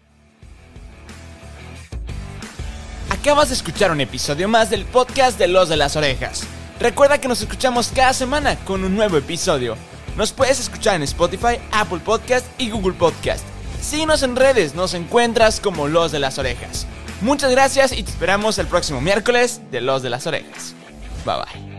Acabas 3.10 3.50
de 3.50 3.56
escuchar 3.56 3.92
un 3.92 4.02
episodio 4.02 4.48
más 4.48 4.70
del 4.70 4.86
podcast 4.86 5.38
de 5.40 5.48
Los 5.48 5.70
de 5.70 5.78
las 5.78 5.96
Orejas. 5.96 6.44
Recuerda 6.80 7.20
que 7.20 7.28
nos 7.28 7.42
escuchamos 7.42 7.92
cada 7.94 8.14
semana 8.14 8.56
con 8.58 8.84
un 8.84 8.96
nuevo 8.96 9.18
episodio. 9.18 9.76
Nos 10.16 10.32
puedes 10.32 10.60
escuchar 10.60 10.96
en 10.96 11.04
Spotify, 11.04 11.60
Apple 11.72 12.00
Podcast 12.04 12.46
y 12.58 12.70
Google 12.70 12.94
Podcast. 12.94 13.44
Síguenos 13.82 14.24
en 14.24 14.36
redes, 14.36 14.76
nos 14.76 14.94
encuentras 14.94 15.60
como 15.60 15.88
Los 15.88 16.12
de 16.12 16.20
las 16.20 16.38
Orejas. 16.38 16.88
Muchas 17.26 17.50
gracias 17.50 17.92
y 17.92 18.04
te 18.04 18.12
esperamos 18.12 18.60
el 18.60 18.68
próximo 18.68 19.02
miércoles 19.02 19.60
de 19.72 19.82
Los 19.82 20.04
de 20.04 20.12
las 20.12 20.28
Orejas. 20.28 20.76
Bye 21.26 21.38
bye. 21.38 21.75